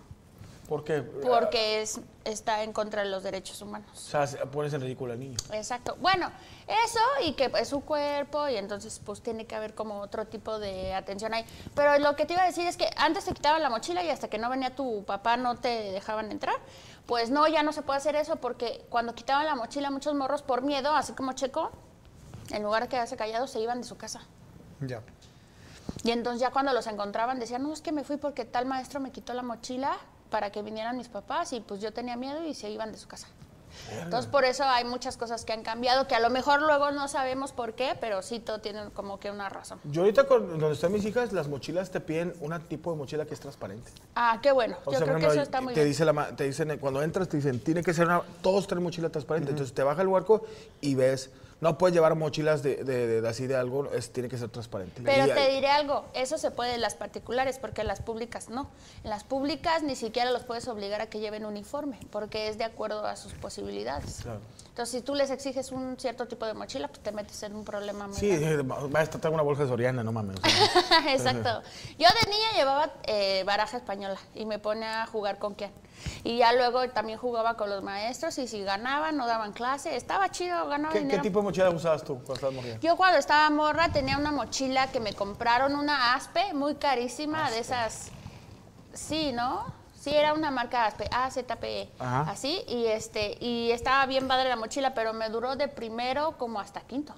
¿Por 0.67 0.83
qué? 0.85 1.01
porque 1.01 1.81
es, 1.81 1.99
está 2.23 2.63
en 2.63 2.71
contra 2.71 3.03
de 3.03 3.09
los 3.09 3.21
derechos 3.21 3.61
humanos. 3.61 3.89
O 3.93 3.95
sea, 3.99 4.25
se- 4.25 4.37
pones 4.47 4.73
en 4.73 4.81
ridículo 4.81 5.11
al 5.13 5.19
niño. 5.19 5.37
Exacto. 5.51 5.97
Bueno, 5.99 6.31
eso 6.67 6.99
y 7.23 7.33
que 7.33 7.51
es 7.59 7.67
su 7.67 7.81
cuerpo 7.81 8.47
y 8.47 8.55
entonces 8.55 9.01
pues 9.05 9.21
tiene 9.21 9.45
que 9.45 9.55
haber 9.55 9.75
como 9.75 9.99
otro 9.99 10.25
tipo 10.25 10.59
de 10.59 10.93
atención 10.93 11.33
ahí. 11.33 11.45
Pero 11.75 11.99
lo 11.99 12.15
que 12.15 12.25
te 12.25 12.33
iba 12.33 12.43
a 12.43 12.45
decir 12.45 12.65
es 12.65 12.77
que 12.77 12.89
antes 12.95 13.25
te 13.25 13.33
quitaban 13.33 13.61
la 13.61 13.69
mochila 13.69 14.03
y 14.03 14.09
hasta 14.09 14.29
que 14.29 14.37
no 14.37 14.49
venía 14.49 14.73
tu 14.73 15.03
papá 15.03 15.35
no 15.35 15.57
te 15.57 15.67
dejaban 15.91 16.31
entrar. 16.31 16.55
Pues 17.07 17.29
no, 17.29 17.45
ya 17.47 17.61
no 17.61 17.73
se 17.73 17.81
puede 17.81 17.97
hacer 17.97 18.15
eso 18.15 18.37
porque 18.37 18.85
cuando 18.89 19.13
quitaban 19.13 19.45
la 19.45 19.55
mochila 19.55 19.91
muchos 19.91 20.13
morros 20.15 20.41
por 20.43 20.61
miedo, 20.61 20.95
así 20.95 21.11
como 21.11 21.33
Checo, 21.33 21.71
en 22.51 22.63
lugar 22.63 22.83
de 22.83 22.89
quedarse 22.89 23.17
callados 23.17 23.51
se 23.51 23.59
iban 23.59 23.81
de 23.81 23.87
su 23.87 23.97
casa. 23.97 24.21
Ya. 24.79 25.01
Y 26.05 26.11
entonces 26.11 26.39
ya 26.39 26.51
cuando 26.51 26.71
los 26.71 26.87
encontraban 26.87 27.39
decían, 27.39 27.63
no, 27.63 27.73
es 27.73 27.81
que 27.81 27.91
me 27.91 28.05
fui 28.05 28.15
porque 28.15 28.45
tal 28.45 28.65
maestro 28.65 29.01
me 29.01 29.11
quitó 29.11 29.33
la 29.33 29.43
mochila 29.43 29.97
para 30.33 30.51
que 30.51 30.63
vinieran 30.63 30.97
mis 30.97 31.09
papás 31.09 31.53
y 31.53 31.59
pues 31.59 31.79
yo 31.79 31.93
tenía 31.93 32.17
miedo 32.17 32.43
y 32.43 32.55
se 32.55 32.67
iban 32.67 32.91
de 32.91 32.97
su 32.97 33.07
casa. 33.07 33.27
Entonces 34.01 34.25
por 34.31 34.45
eso 34.45 34.63
hay 34.63 34.83
muchas 34.83 35.15
cosas 35.15 35.45
que 35.45 35.53
han 35.53 35.61
cambiado, 35.61 36.07
que 36.07 36.15
a 36.15 36.19
lo 36.19 36.31
mejor 36.31 36.63
luego 36.63 36.89
no 36.89 37.07
sabemos 37.07 37.51
por 37.51 37.73
qué, 37.73 37.95
pero 38.01 38.23
sí 38.23 38.39
todo 38.39 38.57
tiene 38.59 38.89
como 38.95 39.19
que 39.19 39.29
una 39.29 39.47
razón. 39.49 39.79
Yo 39.83 40.01
ahorita 40.01 40.25
con 40.25 40.47
donde 40.57 40.73
están 40.73 40.91
mis 40.91 41.05
hijas, 41.05 41.33
las 41.33 41.47
mochilas 41.47 41.91
te 41.91 41.99
piden 41.99 42.33
un 42.39 42.59
tipo 42.61 42.91
de 42.91 42.97
mochila 42.97 43.25
que 43.27 43.35
es 43.35 43.39
transparente. 43.39 43.91
Ah, 44.15 44.39
qué 44.41 44.51
bueno. 44.51 44.75
O 44.85 44.91
yo 44.91 44.97
sea, 44.97 45.07
creo 45.07 45.19
que 45.19 45.27
eso 45.27 45.41
está 45.41 45.61
muy 45.61 45.75
te 45.75 45.81
bien. 45.81 45.91
Dice 45.91 46.03
la, 46.03 46.35
te 46.35 46.45
dicen, 46.45 46.79
cuando 46.79 47.03
entras, 47.03 47.29
te 47.29 47.37
dicen, 47.37 47.59
tiene 47.59 47.83
que 47.83 47.93
ser 47.93 48.07
una, 48.07 48.23
todos 48.41 48.65
traen 48.65 48.81
mochila 48.81 49.09
transparente. 49.09 49.51
Entonces 49.51 49.75
te 49.75 49.83
baja 49.83 50.01
el 50.01 50.07
huarco 50.07 50.45
y 50.81 50.95
ves, 50.95 51.29
no 51.63 51.77
puedes 51.77 51.95
llevar 51.95 52.13
mochilas 52.15 52.61
de, 52.61 52.83
de- 52.83 53.21
de- 53.21 53.27
así 53.27 53.47
de 53.47 53.55
algo, 53.55 53.89
es, 53.91 54.11
tiene 54.13 54.29
que 54.29 54.37
ser 54.37 54.49
transparente. 54.49 55.01
Pero 55.03 55.25
Y 55.25 55.29
te 55.31 55.49
diré 55.49 55.67
algo, 55.69 56.05
eso 56.13 56.37
se 56.37 56.51
puede 56.51 56.75
en 56.75 56.81
las 56.81 56.93
particulares, 56.93 57.57
porque 57.57 57.81
en 57.81 57.87
las 57.87 58.01
públicas 58.01 58.49
no. 58.49 58.69
En 59.03 59.09
las 59.09 59.23
públicas 59.23 59.81
ni 59.81 59.95
siquiera 59.95 60.29
los 60.31 60.43
puedes 60.43 60.67
obligar 60.67 61.01
a 61.01 61.07
que 61.07 61.19
lleven 61.19 61.45
uniforme, 61.45 61.97
porque 62.11 62.47
es 62.49 62.57
de 62.59 62.65
acuerdo 62.65 63.05
a 63.07 63.15
sus 63.15 63.33
posibilidades. 63.33 64.19
Claro. 64.21 64.39
Entonces, 64.67 64.99
si 64.99 65.01
tú 65.01 65.15
les 65.15 65.29
exiges 65.31 65.71
un 65.71 65.97
cierto 65.99 66.27
tipo 66.27 66.45
de 66.45 66.53
mochila, 66.53 66.87
pues 66.87 66.99
te 66.99 67.11
metes 67.11 67.41
en 67.43 67.55
un 67.55 67.63
problema 67.63 68.07
muy 68.07 68.17
Sí, 68.17 68.29
eh, 68.31 68.63
maestra, 68.89 69.19
traigo 69.21 69.35
una 69.35 69.43
bolsa 69.43 69.63
de 69.63 69.69
Soriana, 69.69 70.03
no 70.03 70.11
mames. 70.11 70.35
o 70.37 70.41
sea. 70.47 71.13
Exacto. 71.13 71.61
Yo 71.99 72.07
de 72.07 72.29
niña 72.29 72.47
llevaba 72.55 72.91
eh, 73.03 73.43
baraja 73.45 73.77
española 73.77 74.17
y 74.35 74.45
me 74.45 74.59
ponía 74.59 75.03
a 75.03 75.07
jugar 75.07 75.37
con 75.39 75.53
quién. 75.53 75.71
Y 76.23 76.37
ya 76.37 76.53
luego 76.53 76.87
también 76.89 77.17
jugaba 77.19 77.55
con 77.55 77.69
los 77.69 77.83
maestros 77.83 78.37
y 78.37 78.47
si 78.47 78.63
ganaban 78.63 79.17
no 79.17 79.27
daban 79.27 79.53
clase. 79.53 79.95
Estaba 79.95 80.29
chido, 80.29 80.67
ganaba 80.67 80.93
¿Qué, 80.93 80.99
qué 80.99 81.05
dinero. 81.05 81.21
tipo 81.23 81.39
de 81.39 81.45
mochila 81.45 81.69
usabas 81.69 82.03
tú 82.03 82.15
cuando 82.15 82.33
estabas 82.35 82.55
morrida? 82.55 82.79
Yo 82.79 82.95
cuando 82.95 83.17
estaba 83.17 83.49
morra 83.49 83.89
tenía 83.89 84.17
una 84.17 84.31
mochila 84.31 84.87
que 84.87 84.99
me 84.99 85.13
compraron, 85.13 85.75
una 85.75 86.13
Aspe, 86.15 86.53
muy 86.53 86.75
carísima, 86.75 87.49
de 87.51 87.59
esas... 87.59 88.09
Sí, 88.93 89.31
¿no? 89.33 89.65
Sí, 89.99 90.11
era 90.13 90.33
una 90.33 90.51
marca 90.51 90.85
Aspe, 90.85 91.07
AZPE, 91.11 91.89
Ajá. 91.97 92.29
así, 92.29 92.61
y 92.67 92.87
este, 92.87 93.37
y 93.39 93.71
estaba 93.71 94.05
bien 94.05 94.27
padre 94.27 94.49
la 94.49 94.57
mochila, 94.57 94.93
pero 94.93 95.13
me 95.13 95.29
duró 95.29 95.55
de 95.55 95.69
primero 95.69 96.37
como 96.37 96.59
hasta 96.59 96.81
quinto. 96.81 97.15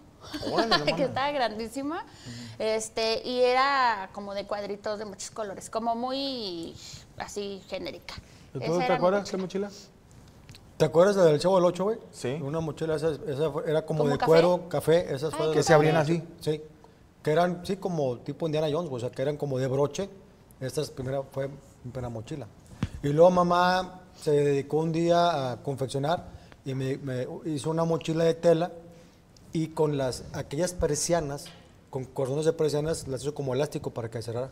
Órale, 0.52 0.94
que 0.96 1.04
estaba 1.06 1.32
grandísima, 1.32 2.06
este, 2.60 3.22
y 3.28 3.42
era 3.42 4.10
como 4.14 4.36
de 4.36 4.46
cuadritos 4.46 5.00
de 5.00 5.06
muchos 5.06 5.32
colores, 5.32 5.70
como 5.72 5.96
muy 5.96 6.76
así 7.18 7.64
genérica. 7.68 8.14
¿Y 8.56 8.64
Esa 8.64 8.72
¿Tú 8.74 8.78
te 8.80 8.94
acuerdas 8.94 9.30
qué 9.30 9.38
mochila. 9.38 9.68
mochila? 9.68 9.86
¿Te 10.78 10.86
acuerdas 10.86 11.16
del 11.16 11.40
Chavo 11.40 11.56
del 11.56 11.66
8, 11.66 11.84
güey? 11.86 11.98
Sí. 12.12 12.38
Una 12.42 12.60
mochila, 12.60 12.96
esa, 12.96 13.12
esa 13.28 13.50
fue- 13.52 13.64
era 13.70 13.86
como, 13.86 14.00
¿Como 14.00 14.12
de 14.12 14.18
café? 14.18 14.30
cuero, 14.30 14.68
café, 14.70 15.14
esas 15.14 15.34
Ay, 15.34 15.38
fue- 15.40 15.48
qué 15.52 15.54
Que 15.58 15.64
se 15.64 15.74
abrían 15.74 15.96
así. 15.96 16.22
Sí, 16.42 16.62
que 17.24 17.32
eran, 17.32 17.66
sí, 17.66 17.78
como 17.78 18.18
tipo 18.20 18.46
Indiana 18.46 18.68
Jones, 18.72 18.90
güey, 18.90 18.98
o 19.04 19.08
sea, 19.08 19.12
que 19.16 19.22
eran 19.22 19.38
como 19.38 19.58
de 19.58 19.68
broche. 19.68 20.10
Esta 20.60 20.82
es 20.82 20.90
primera, 20.92 21.24
fue 21.24 21.48
mi 21.48 21.92
primera 21.92 22.10
mochila. 22.10 22.48
Y 23.04 23.10
luego 23.10 23.32
mamá 23.32 24.02
se 24.22 24.32
dedicó 24.32 24.78
un 24.78 24.92
día 24.92 25.52
a 25.52 25.58
confeccionar 25.64 26.26
y 26.66 26.74
me, 26.74 26.98
me 26.98 27.28
hizo 27.46 27.70
una 27.70 27.84
mochila 27.86 28.24
de 28.24 28.34
tela 28.34 28.72
y 29.54 29.68
con 29.70 29.98
las, 29.98 30.24
aquellas 30.34 30.74
persianas, 30.74 31.46
con 31.90 32.04
cordones 32.06 32.46
de 32.46 32.52
persianas, 32.54 33.08
las 33.08 33.22
hizo 33.22 33.34
como 33.34 33.54
elástico 33.54 33.92
para 33.92 34.10
que 34.10 34.22
cerrara. 34.22 34.50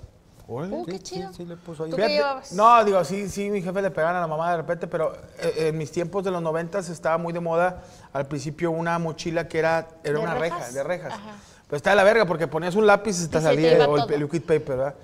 Uh, 0.47 0.86
qué 0.86 0.93
Sí, 0.93 0.99
chido. 0.99 1.29
Sí, 1.29 1.38
sí, 1.38 1.45
le 1.45 1.56
puso 1.56 1.84
ahí. 1.86 1.89
¿Tú 1.89 1.95
qué 1.95 2.03
Fíjate, 2.03 2.15
llevabas? 2.21 2.51
No, 2.51 2.84
digo, 2.84 3.03
sí, 3.06 3.29
sí, 3.29 3.49
mi 3.49 3.62
jefe 3.62 3.82
le 3.82 3.91
pegaban 3.91 4.15
a 4.17 4.21
la 4.21 4.27
mamá 4.27 4.51
de 4.51 4.58
repente, 4.58 4.88
pero 4.88 5.13
eh, 5.39 5.67
en 5.69 5.77
mis 5.77 5.91
tiempos 5.91 6.23
de 6.23 6.32
los 6.32 6.41
noventas 6.41 6.89
estaba 6.89 7.17
muy 7.17 7.32
de 7.34 7.39
moda 7.39 7.82
al 8.12 8.25
principio 8.27 8.71
una 8.71 8.99
mochila 8.99 9.47
que 9.47 9.60
era, 9.60 9.88
era 10.03 10.19
¿De 10.19 10.23
una 10.23 10.36
reja, 10.36 10.69
de 10.71 10.84
rejas. 10.84 11.13
Ajá. 11.13 11.36
Pero 11.67 11.77
está 11.77 11.91
de 11.91 11.95
la 11.95 12.03
verga 12.03 12.25
porque 12.25 12.47
ponías 12.47 12.75
un 12.75 12.86
lápiz 12.86 13.23
y 13.23 13.27
te 13.29 13.39
salía 13.41 13.88
o 13.88 13.97
el, 13.97 14.19
liquid 14.19 14.41
paper, 14.41 14.77
¿verdad? 14.77 14.95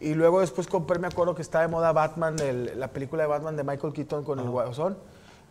Y 0.00 0.14
luego 0.14 0.40
después 0.40 0.66
compré, 0.66 0.98
me 0.98 1.06
acuerdo 1.06 1.34
que 1.34 1.42
estaba 1.42 1.62
de 1.62 1.68
moda 1.68 1.92
Batman, 1.92 2.36
el- 2.40 2.78
la 2.80 2.88
película 2.88 3.22
de 3.22 3.28
Batman 3.28 3.56
de 3.56 3.64
Michael 3.64 3.92
Keaton 3.92 4.24
con 4.24 4.38
el 4.38 4.48
guasón. 4.48 4.96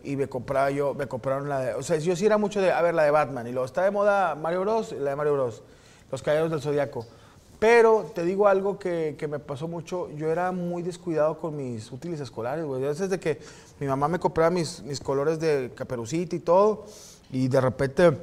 Y 0.04 0.14
me 0.16 0.28
compraba 0.28 0.70
yo, 0.70 0.94
me 0.94 1.06
compraron 1.08 1.48
la 1.48 1.58
de, 1.60 1.74
o 1.74 1.82
sea, 1.82 1.96
yo 1.96 2.14
sí 2.14 2.26
era 2.26 2.36
mucho 2.38 2.60
de, 2.60 2.70
a 2.70 2.80
ver, 2.82 2.94
la 2.94 3.02
de 3.04 3.10
Batman. 3.10 3.46
Y 3.46 3.50
luego 3.52 3.64
está 3.64 3.82
de 3.82 3.90
moda 3.90 4.34
Mario 4.36 4.60
Bros, 4.60 4.92
la 4.92 5.10
de 5.10 5.16
Mario 5.16 5.32
Bros, 5.32 5.62
Los 6.12 6.22
Caballeros 6.22 6.50
del 6.50 6.60
Zodiaco. 6.60 7.06
Pero 7.58 8.10
te 8.14 8.22
digo 8.22 8.48
algo 8.48 8.78
que, 8.78 9.16
que 9.18 9.28
me 9.28 9.38
pasó 9.38 9.66
mucho, 9.66 10.10
yo 10.10 10.30
era 10.30 10.52
muy 10.52 10.82
descuidado 10.82 11.38
con 11.38 11.56
mis 11.56 11.90
útiles 11.90 12.20
escolares, 12.20 12.64
güey. 12.64 12.82
Desde 12.82 13.18
que 13.18 13.40
mi 13.80 13.86
mamá 13.86 14.08
me 14.08 14.18
compraba 14.18 14.50
mis, 14.50 14.82
mis 14.82 15.00
colores 15.00 15.40
de 15.40 15.72
caperucita 15.74 16.36
y 16.36 16.40
todo, 16.40 16.84
y 17.30 17.48
de 17.48 17.60
repente 17.60 18.18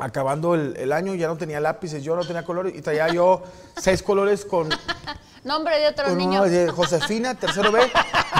acabando 0.00 0.54
el, 0.54 0.76
el 0.76 0.92
año 0.92 1.14
ya 1.14 1.28
no 1.28 1.36
tenía 1.36 1.60
lápices, 1.60 2.02
yo 2.02 2.16
no 2.16 2.24
tenía 2.26 2.44
colores 2.44 2.74
y 2.74 2.82
traía 2.82 3.08
yo 3.08 3.42
seis 3.76 4.02
colores 4.02 4.44
con, 4.44 4.68
Nombre 5.44 5.78
de 5.78 5.88
otros 5.88 6.14
niños. 6.14 6.50
de 6.50 6.70
Josefina, 6.70 7.34
tercero 7.34 7.70
B, 7.70 7.80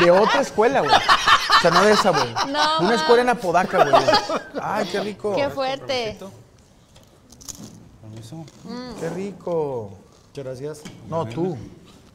de 0.00 0.10
otra 0.10 0.40
escuela, 0.40 0.80
güey. 0.80 0.90
O 0.94 1.60
sea, 1.60 1.70
no 1.70 1.84
de 1.84 1.92
esa, 1.92 2.10
güey. 2.10 2.34
No, 2.50 2.80
una 2.80 2.94
escuela 2.94 3.22
en 3.22 3.28
Apodaca, 3.28 3.84
güey. 3.84 4.02
Ay, 4.60 4.88
qué 4.90 5.00
rico. 5.00 5.36
Qué 5.36 5.50
fuerte. 5.50 6.18
Permiso. 8.14 8.44
Qué 9.00 9.10
rico. 9.10 9.90
Muchas 10.28 10.44
gracias. 10.44 10.82
No, 11.08 11.26
tú. 11.26 11.56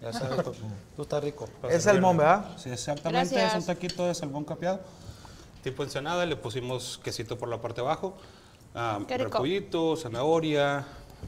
Ya 0.02 0.14
sabes, 0.14 0.44
tú, 0.46 0.54
tú 0.96 1.02
estás 1.02 1.22
rico. 1.24 1.46
Es 1.70 1.84
salmón, 1.84 2.16
¿verdad? 2.18 2.46
Sí, 2.58 2.70
exactamente, 2.70 3.36
Gracias. 3.36 3.54
es 3.54 3.60
un 3.60 3.66
taquito 3.66 4.08
de 4.08 4.16
salmón 4.16 4.46
capeado. 4.46 4.80
Tipo 5.62 5.84
ensenada, 5.84 6.26
le 6.26 6.38
pusimos 6.38 7.00
quesito 7.04 7.38
por 7.38 7.50
la 7.50 7.62
parte 7.62 7.82
de 7.82 7.88
abajo. 7.88 8.16
Um, 8.74 9.06
Qué 9.06 9.18
rico. 9.18 9.30
repollito, 9.32 9.98
zanahoria, 9.98 10.86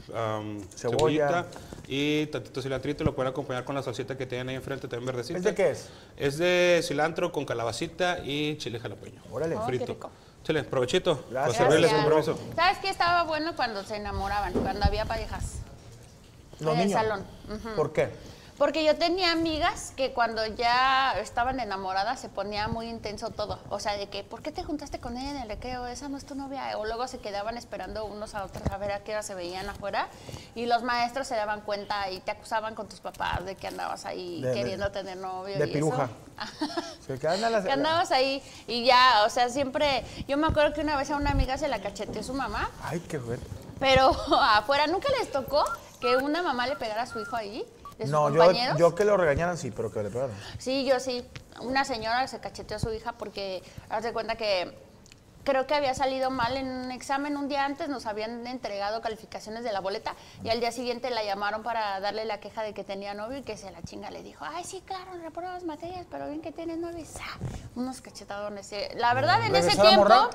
um, 0.08 0.62
Cebolla. 0.74 1.28
cebollita 1.28 1.46
y 1.86 2.26
tantito 2.26 2.62
cilantrito. 2.62 3.04
Lo 3.04 3.14
pueden 3.14 3.30
acompañar 3.30 3.64
con 3.66 3.74
la 3.74 3.82
salsita 3.82 4.16
que 4.16 4.24
tienen 4.24 4.48
ahí 4.48 4.54
enfrente, 4.54 4.88
también 4.88 5.06
verdecita. 5.06 5.38
¿Es 5.38 5.44
de 5.44 5.54
qué 5.54 5.70
es? 5.72 5.88
Es 6.16 6.38
de 6.38 6.80
cilantro 6.82 7.30
con 7.30 7.44
calabacita 7.44 8.20
y 8.24 8.56
chile 8.56 8.80
jalapeño. 8.80 9.20
Órale. 9.30 9.54
Oh, 9.56 9.60
qué 9.60 9.66
frito. 9.66 9.92
rico. 9.92 10.10
Chile, 10.42 10.64
provechito. 10.64 11.24
Gracias. 11.30 11.56
Para 11.56 11.70
servirles 11.70 11.92
con 11.92 12.04
Gracias. 12.04 12.36
permiso. 12.36 12.54
¿Sabes 12.56 12.78
qué 12.78 12.88
estaba 12.88 13.22
bueno 13.24 13.54
cuando 13.54 13.84
se 13.84 13.96
enamoraban? 13.96 14.52
Cuando 14.52 14.84
había 14.84 15.04
parejas. 15.04 15.58
En 16.60 16.68
el 16.80 16.90
salón. 16.92 17.24
Ujú. 17.48 17.74
¿Por 17.76 17.92
qué? 17.92 18.10
Porque 18.58 18.84
yo 18.84 18.94
tenía 18.96 19.32
amigas 19.32 19.92
que 19.96 20.12
cuando 20.12 20.46
ya 20.46 21.12
estaban 21.18 21.58
enamoradas 21.58 22.20
se 22.20 22.28
ponía 22.28 22.68
muy 22.68 22.88
intenso 22.88 23.30
todo. 23.30 23.58
O 23.70 23.80
sea, 23.80 23.96
de 23.96 24.08
que, 24.08 24.22
¿por 24.22 24.42
qué 24.42 24.52
te 24.52 24.62
juntaste 24.62 25.00
con 25.00 25.16
él 25.16 25.26
en 25.26 25.36
el 25.42 25.48
recreo? 25.48 25.86
Esa 25.86 26.08
no 26.08 26.16
es 26.16 26.24
tu 26.26 26.34
novia. 26.36 26.78
O 26.78 26.84
luego 26.84 27.08
se 27.08 27.18
quedaban 27.18 27.56
esperando 27.56 28.04
unos 28.04 28.34
a 28.34 28.44
otros 28.44 28.62
a 28.70 28.76
ver 28.76 28.92
a 28.92 29.00
qué 29.02 29.12
hora 29.12 29.22
se 29.22 29.34
veían 29.34 29.68
afuera. 29.68 30.08
Y 30.54 30.66
los 30.66 30.82
maestros 30.82 31.26
se 31.26 31.34
daban 31.34 31.62
cuenta 31.62 32.08
y 32.10 32.20
te 32.20 32.30
acusaban 32.30 32.74
con 32.74 32.88
tus 32.88 33.00
papás 33.00 33.44
de 33.44 33.56
que 33.56 33.66
andabas 33.66 34.04
ahí 34.04 34.40
De- 34.42 34.48
de- 34.48 34.54
queriendo 34.54 34.92
tener 34.92 35.16
novio. 35.16 35.58
de 35.58 35.66
y 35.66 35.72
piruja. 35.72 36.04
Eso. 36.04 37.22
A 37.26 37.36
las- 37.50 37.64
que 37.64 37.72
andabas 37.72 38.10
ahí 38.12 38.42
y 38.68 38.84
ya, 38.84 39.24
o 39.26 39.30
sea, 39.30 39.48
siempre. 39.48 40.04
Yo 40.28 40.36
me 40.36 40.46
acuerdo 40.46 40.72
que 40.74 40.82
una 40.82 40.96
vez 40.96 41.10
a 41.10 41.16
una 41.16 41.30
amiga 41.30 41.56
se 41.58 41.68
la 41.68 41.80
cacheteó 41.80 42.22
su 42.22 42.34
mamá, 42.34 42.70
Ay, 42.84 43.00
qué 43.00 43.18
fuerte. 43.18 43.46
pero 43.80 44.10
afuera 44.40 44.86
nunca 44.86 45.08
les 45.18 45.32
tocó 45.32 45.64
que 46.00 46.16
una 46.16 46.42
mamá 46.42 46.66
le 46.66 46.76
pegara 46.76 47.02
a 47.02 47.06
su 47.06 47.18
hijo 47.20 47.34
ahí. 47.36 47.64
De 47.98 48.04
sus 48.04 48.10
No, 48.12 48.30
yo, 48.30 48.38
compañeros. 48.38 48.78
yo 48.78 48.94
que 48.94 49.04
lo 49.04 49.16
regañaran, 49.16 49.56
sí, 49.58 49.70
pero 49.70 49.92
que 49.92 50.02
le 50.02 50.10
pegaron. 50.10 50.34
Sí, 50.58 50.84
yo 50.84 50.98
sí. 51.00 51.26
Una 51.60 51.84
señora 51.84 52.26
se 52.28 52.40
cacheteó 52.40 52.76
a 52.76 52.80
su 52.80 52.92
hija 52.92 53.12
porque 53.12 53.62
haz 53.90 54.02
de 54.04 54.12
cuenta 54.12 54.36
que 54.36 54.76
creo 55.44 55.66
que 55.66 55.74
había 55.74 55.92
salido 55.92 56.30
mal 56.30 56.56
en 56.56 56.68
un 56.68 56.92
examen 56.92 57.36
un 57.36 57.48
día 57.48 57.64
antes, 57.64 57.88
nos 57.88 58.06
habían 58.06 58.46
entregado 58.46 59.00
calificaciones 59.00 59.64
de 59.64 59.72
la 59.72 59.80
boleta 59.80 60.14
y 60.44 60.50
al 60.50 60.60
día 60.60 60.70
siguiente 60.70 61.10
la 61.10 61.24
llamaron 61.24 61.64
para 61.64 61.98
darle 61.98 62.24
la 62.24 62.38
queja 62.38 62.62
de 62.62 62.72
que 62.74 62.84
tenía 62.84 63.12
novio 63.14 63.38
y 63.38 63.42
que 63.42 63.56
se 63.56 63.70
la 63.72 63.82
chinga 63.82 64.10
le 64.12 64.22
dijo, 64.22 64.44
ay, 64.48 64.62
sí, 64.62 64.82
claro, 64.86 65.10
reprobas 65.20 65.64
materias, 65.64 66.06
pero 66.10 66.28
bien 66.28 66.40
que 66.42 66.52
tienes 66.52 66.78
novio. 66.78 67.04
¡za! 67.04 67.24
Unos 67.74 68.00
cachetadones. 68.00 68.66
sí. 68.68 68.76
La 68.94 69.14
verdad, 69.14 69.40
en 69.44 69.54
ese 69.56 69.70
¿Regresó 69.70 69.82
la 69.82 69.88
tiempo... 69.88 70.08
morra? 70.08 70.30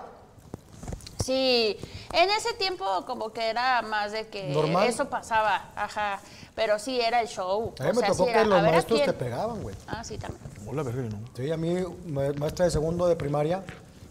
Sí, 1.28 1.78
en 2.14 2.30
ese 2.30 2.54
tiempo 2.54 2.86
como 3.06 3.34
que 3.34 3.50
era 3.50 3.82
más 3.82 4.14
de 4.14 4.28
que 4.28 4.48
¿Normal? 4.54 4.88
eso 4.88 5.10
pasaba, 5.10 5.72
ajá, 5.76 6.22
pero 6.56 6.80
sí 6.80 7.02
era 7.02 7.20
el 7.20 7.28
show. 7.28 7.74
A 7.80 7.84
mí 7.84 7.90
o 7.90 7.94
me 7.94 8.00
sea, 8.00 8.08
tocó 8.12 8.24
sí 8.24 8.30
era, 8.30 8.44
que 8.44 8.48
los 8.50 8.58
a 8.60 8.62
ver 8.62 8.70
a 8.70 8.72
maestros 8.72 9.00
te 9.00 9.06
quién. 9.06 9.18
pegaban, 9.18 9.62
güey. 9.62 9.76
Ah, 9.88 10.04
sí, 10.06 10.18
también. 10.18 10.42
Hola, 10.66 10.84
verga, 10.84 11.04
yo 11.04 11.10
no. 11.10 11.20
Sí, 11.36 11.52
a 11.52 11.58
mí, 11.58 11.76
ma- 12.08 12.32
maestra 12.38 12.64
de 12.64 12.72
segundo 12.72 13.08
de 13.08 13.18
primaria, 13.18 13.62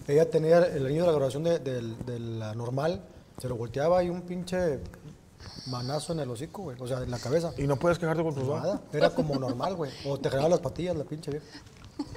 ella 0.07 0.31
tenía 0.31 0.59
el 0.59 0.85
anillo 0.85 1.01
de 1.03 1.07
la 1.07 1.13
graduación 1.13 1.43
de, 1.45 1.59
del- 1.59 2.05
de 2.05 2.21
la 2.21 2.55
normal, 2.55 3.01
se 3.41 3.49
lo 3.49 3.57
volteaba 3.57 4.03
y 4.05 4.11
un 4.11 4.21
pinche 4.21 4.81
manazo 5.69 6.13
en 6.13 6.21
el 6.21 6.31
hocico, 6.31 6.63
güey, 6.65 6.77
o 6.81 6.87
sea, 6.87 6.99
en 6.99 7.11
la 7.11 7.19
cabeza. 7.19 7.53
Y 7.57 7.67
no 7.67 7.77
puedes 7.77 7.99
quejarte 7.99 8.23
con 8.23 8.35
tus 8.35 8.47
Nada, 8.47 8.79
era 8.93 9.09
como 9.09 9.35
normal, 9.39 9.75
güey. 9.75 9.91
O 10.05 10.19
te 10.19 10.29
jalaba 10.29 10.51
las 10.51 10.61
patillas, 10.61 10.95
la 10.97 11.05
pinche 11.05 11.31
vieja. 11.31 11.47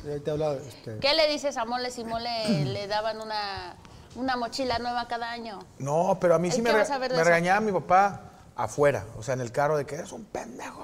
Y 0.06 0.10
ahí 0.10 0.20
te 0.20 0.32
habla, 0.32 0.56
este... 0.56 0.98
¿Qué 1.00 1.14
le 1.14 1.30
dices 1.30 1.56
a 1.56 1.64
Mole 1.64 1.90
si 1.90 2.04
Mole 2.04 2.66
le 2.66 2.88
daban 2.88 3.22
una, 3.22 3.78
una 4.16 4.36
mochila 4.38 4.80
nueva 4.80 5.08
cada 5.08 5.32
año? 5.32 5.60
No, 5.80 6.18
pero 6.20 6.36
a 6.36 6.40
mí 6.40 6.50
¿El 6.50 6.54
sí 6.56 6.62
me, 6.62 6.72
re- 6.72 6.86
me 7.10 7.24
regañaba 7.24 7.60
mi 7.60 7.72
papá 7.72 8.22
afuera, 8.56 9.06
o 9.18 9.24
sea, 9.24 9.34
en 9.36 9.42
el 9.42 9.52
carro, 9.52 9.78
de 9.78 9.86
que 9.86 9.96
eres 9.96 10.12
un 10.12 10.26
pendejo. 10.26 10.84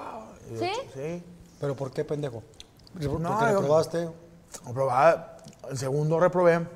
Yo, 0.52 0.58
¿Sí? 0.60 0.70
Sí. 0.94 1.24
¿Pero 1.60 1.74
por 1.76 1.92
qué, 1.92 2.04
pendejo? 2.04 2.42
¿Porque 2.92 3.08
No, 3.08 3.46
le 3.46 3.52
yo- 3.52 3.60
probaste? 3.60 4.08
Reprobaba, 4.66 5.36
el 5.70 5.76
segundo 5.76 6.18
reprobé, 6.18 6.66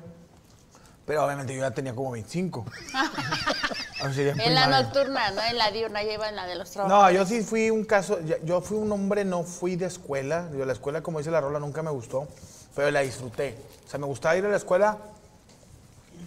pero 1.05 1.25
obviamente 1.25 1.55
yo 1.55 1.61
ya 1.61 1.71
tenía 1.71 1.95
como 1.95 2.11
25. 2.11 2.65
Así 4.03 4.25
ya 4.25 4.31
En 4.31 4.55
la 4.55 4.67
nocturna, 4.67 5.31
no 5.31 5.41
en 5.43 5.57
la 5.57 5.69
diurna, 5.71 6.03
ya 6.03 6.13
iba 6.13 6.27
en 6.29 6.35
la 6.35 6.45
de 6.47 6.55
los 6.55 6.69
trabajos. 6.71 6.97
No, 6.97 7.11
yo 7.11 7.25
sí 7.25 7.41
fui 7.43 7.69
un 7.69 7.85
caso, 7.85 8.19
yo 8.43 8.61
fui 8.61 8.77
un 8.77 8.91
hombre, 8.91 9.23
no 9.25 9.43
fui 9.43 9.75
de 9.75 9.85
escuela. 9.85 10.49
Yo 10.55 10.65
la 10.65 10.73
escuela, 10.73 11.01
como 11.01 11.19
dice 11.19 11.29
la 11.31 11.39
rola, 11.41 11.59
nunca 11.59 11.81
me 11.83 11.91
gustó, 11.91 12.27
pero 12.75 12.89
la 12.91 13.01
disfruté. 13.01 13.57
O 13.85 13.89
sea, 13.89 13.99
me 13.99 14.07
gustaba 14.07 14.35
ir 14.35 14.45
a 14.45 14.49
la 14.49 14.57
escuela 14.57 14.97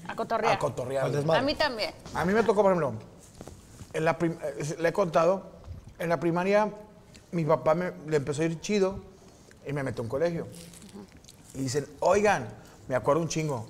A 0.09 0.17
cotorrear. 0.17 0.55
a 0.55 0.59
cotorrear. 0.59 1.07
A 1.07 1.43
mí 1.43 1.55
también. 1.55 1.93
A 2.15 2.25
mí 2.25 2.33
me 2.33 2.43
tocó, 2.43 2.63
por 2.63 2.73
ejemplo, 2.73 2.95
en 3.93 4.05
la 4.05 4.19
eh, 4.21 4.77
le 4.79 4.89
he 4.89 4.93
contado, 4.93 5.51
en 5.99 6.09
la 6.09 6.21
primaria 6.21 6.71
mi 7.33 7.45
papá 7.45 7.75
me, 7.75 7.93
le 8.07 8.17
empezó 8.17 8.43
a 8.43 8.45
ir 8.45 8.61
chido 8.61 8.99
y 9.67 9.73
me 9.73 9.83
metió 9.83 10.03
a 10.03 10.05
un 10.05 10.09
colegio. 10.09 10.47
Y 11.55 11.63
dicen, 11.63 11.87
oigan, 12.01 12.49
me 12.89 12.95
acuerdo 12.95 13.23
un 13.23 13.29
chingo, 13.29 13.67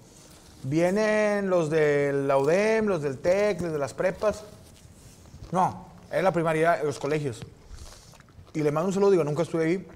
vienen 0.62 1.48
los 1.48 1.70
del 1.70 2.26
la 2.26 2.38
UDEM, 2.38 2.86
los 2.86 3.02
del 3.02 3.18
TEC, 3.18 3.60
los 3.60 3.72
de 3.72 3.78
las 3.78 3.94
prepas. 3.94 4.44
No, 5.52 5.86
era 6.10 6.22
la 6.22 6.32
primaria, 6.32 6.82
los 6.82 6.98
colegios. 6.98 7.40
Y 8.52 8.62
le 8.62 8.70
mando 8.70 8.88
un 8.88 8.94
saludo, 8.94 9.10
digo, 9.10 9.24
nunca 9.24 9.42
estuve 9.42 9.64
ahí. 9.64 9.86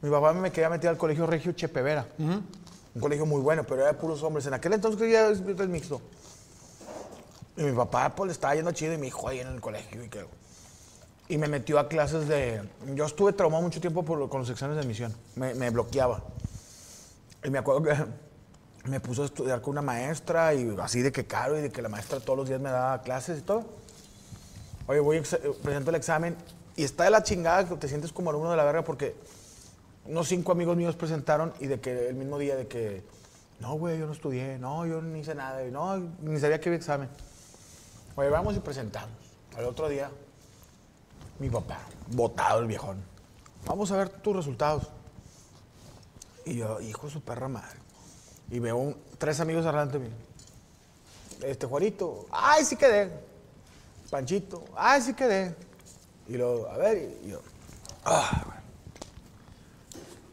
Mi 0.00 0.10
papá 0.10 0.32
me 0.32 0.52
quería 0.52 0.70
meter 0.70 0.90
al 0.90 0.96
colegio 0.96 1.26
Regio 1.26 1.52
Chepevera. 1.52 2.06
Un 2.94 3.00
colegio 3.00 3.26
muy 3.26 3.40
bueno, 3.40 3.64
pero 3.64 3.82
era 3.82 3.92
de 3.92 3.98
puros 3.98 4.22
hombres. 4.22 4.46
En 4.46 4.54
aquel 4.54 4.72
entonces 4.72 5.00
que 5.00 5.10
ya 5.10 5.28
es 5.28 5.40
mixto. 5.40 6.00
Y 7.56 7.62
mi 7.62 7.72
papá 7.72 8.14
pues 8.14 8.28
le 8.28 8.32
estaba 8.32 8.54
yendo 8.54 8.70
chido 8.72 8.94
y 8.94 8.98
me 8.98 9.06
dijo 9.06 9.28
ahí 9.28 9.40
en 9.40 9.48
el 9.48 9.60
colegio 9.60 10.04
y 10.04 10.08
que... 10.08 10.24
Y 11.28 11.36
me 11.36 11.48
metió 11.48 11.78
a 11.78 11.88
clases 11.88 12.26
de... 12.26 12.62
Yo 12.94 13.04
estuve 13.04 13.32
traumado 13.32 13.62
mucho 13.62 13.80
tiempo 13.80 14.04
por, 14.04 14.28
con 14.28 14.40
los 14.40 14.48
exámenes 14.48 14.76
de 14.76 14.82
admisión. 14.82 15.14
Me, 15.34 15.54
me 15.54 15.68
bloqueaba. 15.70 16.22
Y 17.44 17.50
me 17.50 17.58
acuerdo 17.58 17.82
que 17.82 17.94
me 18.88 19.00
puso 19.00 19.22
a 19.22 19.26
estudiar 19.26 19.60
con 19.60 19.72
una 19.72 19.82
maestra 19.82 20.54
y 20.54 20.74
así 20.80 21.02
de 21.02 21.12
que 21.12 21.26
caro 21.26 21.58
y 21.58 21.62
de 21.62 21.70
que 21.70 21.82
la 21.82 21.88
maestra 21.88 22.20
todos 22.20 22.38
los 22.38 22.48
días 22.48 22.60
me 22.60 22.70
daba 22.70 23.02
clases 23.02 23.40
y 23.40 23.42
todo. 23.42 23.66
Oye, 24.86 25.00
voy, 25.00 25.20
presento 25.20 25.90
el 25.90 25.96
examen 25.96 26.36
y 26.76 26.84
está 26.84 27.04
de 27.04 27.10
la 27.10 27.22
chingada 27.22 27.68
que 27.68 27.74
te 27.74 27.88
sientes 27.88 28.12
como 28.12 28.30
alumno 28.30 28.50
de 28.50 28.56
la 28.56 28.64
verga 28.64 28.84
porque 28.84 29.14
unos 30.08 30.26
cinco 30.26 30.52
amigos 30.52 30.76
míos 30.76 30.96
presentaron 30.96 31.52
y 31.60 31.66
de 31.66 31.80
que 31.80 32.08
el 32.08 32.14
mismo 32.14 32.38
día 32.38 32.56
de 32.56 32.66
que, 32.66 33.04
no, 33.60 33.74
güey, 33.74 33.98
yo 33.98 34.06
no 34.06 34.12
estudié, 34.12 34.58
no, 34.58 34.86
yo 34.86 35.02
ni 35.02 35.20
hice 35.20 35.34
nada, 35.34 35.62
no, 35.64 35.98
ni 36.22 36.40
sabía 36.40 36.58
que 36.60 36.70
había 36.70 36.78
examen. 36.78 37.10
Oye, 38.16 38.30
vamos 38.30 38.56
y 38.56 38.60
presentamos. 38.60 39.16
Al 39.56 39.66
otro 39.66 39.88
día, 39.88 40.10
mi 41.38 41.50
papá, 41.50 41.80
botado 42.08 42.60
el 42.60 42.66
viejón. 42.66 43.02
Vamos 43.66 43.92
a 43.92 43.98
ver 43.98 44.08
tus 44.08 44.34
resultados. 44.34 44.88
Y 46.46 46.56
yo, 46.56 46.80
hijo 46.80 47.06
de 47.06 47.12
su 47.12 47.20
perra 47.20 47.48
madre. 47.48 47.78
Y 48.50 48.60
veo 48.60 48.94
tres 49.18 49.40
amigos 49.40 49.66
adelante 49.66 49.98
de 49.98 50.08
mí. 50.08 50.14
Este, 51.42 51.66
Juanito, 51.66 52.26
ay, 52.30 52.64
sí 52.64 52.76
quedé. 52.76 53.12
Panchito, 54.10 54.64
ay, 54.74 55.02
sí 55.02 55.12
quedé. 55.12 55.54
Y 56.28 56.38
luego, 56.38 56.66
a 56.68 56.78
ver, 56.78 57.18
y 57.22 57.28
yo, 57.28 57.40
ah. 58.06 58.47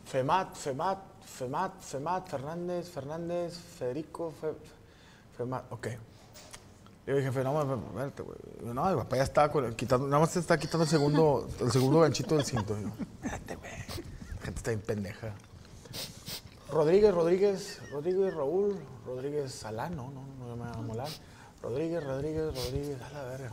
Femat, 0.05 0.55
Femat, 0.55 0.99
Femat, 1.25 1.81
Femat, 1.81 2.27
Fernández, 2.29 2.89
Fernández, 2.89 3.57
Federico, 3.57 4.31
Fe- 4.39 4.55
Femat, 5.37 5.63
ok. 5.71 5.87
Le 7.07 7.13
dije, 7.13 7.25
jefe, 7.27 7.43
no, 7.43 7.61
espérate, 7.61 8.23
güey. 8.23 8.37
No, 8.73 8.85
mi 8.89 8.95
papá 8.95 9.17
ya 9.17 9.23
el- 9.59 9.75
quitando, 9.75 10.07
nada 10.07 10.19
más 10.21 10.31
te 10.31 10.39
está 10.39 10.57
quitando 10.57 10.83
el 10.85 10.89
segundo, 10.89 11.47
el 11.59 11.71
segundo 11.71 11.99
ganchito 11.99 12.35
del 12.35 12.45
cinto. 12.45 12.75
Espérate, 12.75 13.55
güey. 13.55 13.71
La 13.71 14.41
gente 14.45 14.57
está 14.59 14.71
bien 14.71 14.81
pendeja. 14.81 15.33
Rodríguez, 16.71 17.13
Rodríguez, 17.13 17.79
Rodríguez, 17.91 18.33
Raúl, 18.33 18.75
Rodríguez 19.05 19.53
Salán, 19.53 19.95
no, 19.95 20.09
no, 20.11 20.23
no 20.39 20.55
me 20.55 20.63
va 20.63 20.71
a 20.71 20.81
molar. 20.81 21.07
Rodríguez, 21.61 22.03
Rodríguez, 22.03 22.45
Rodríguez, 22.55 23.01
a 23.01 23.09
la 23.11 23.23
verga. 23.23 23.51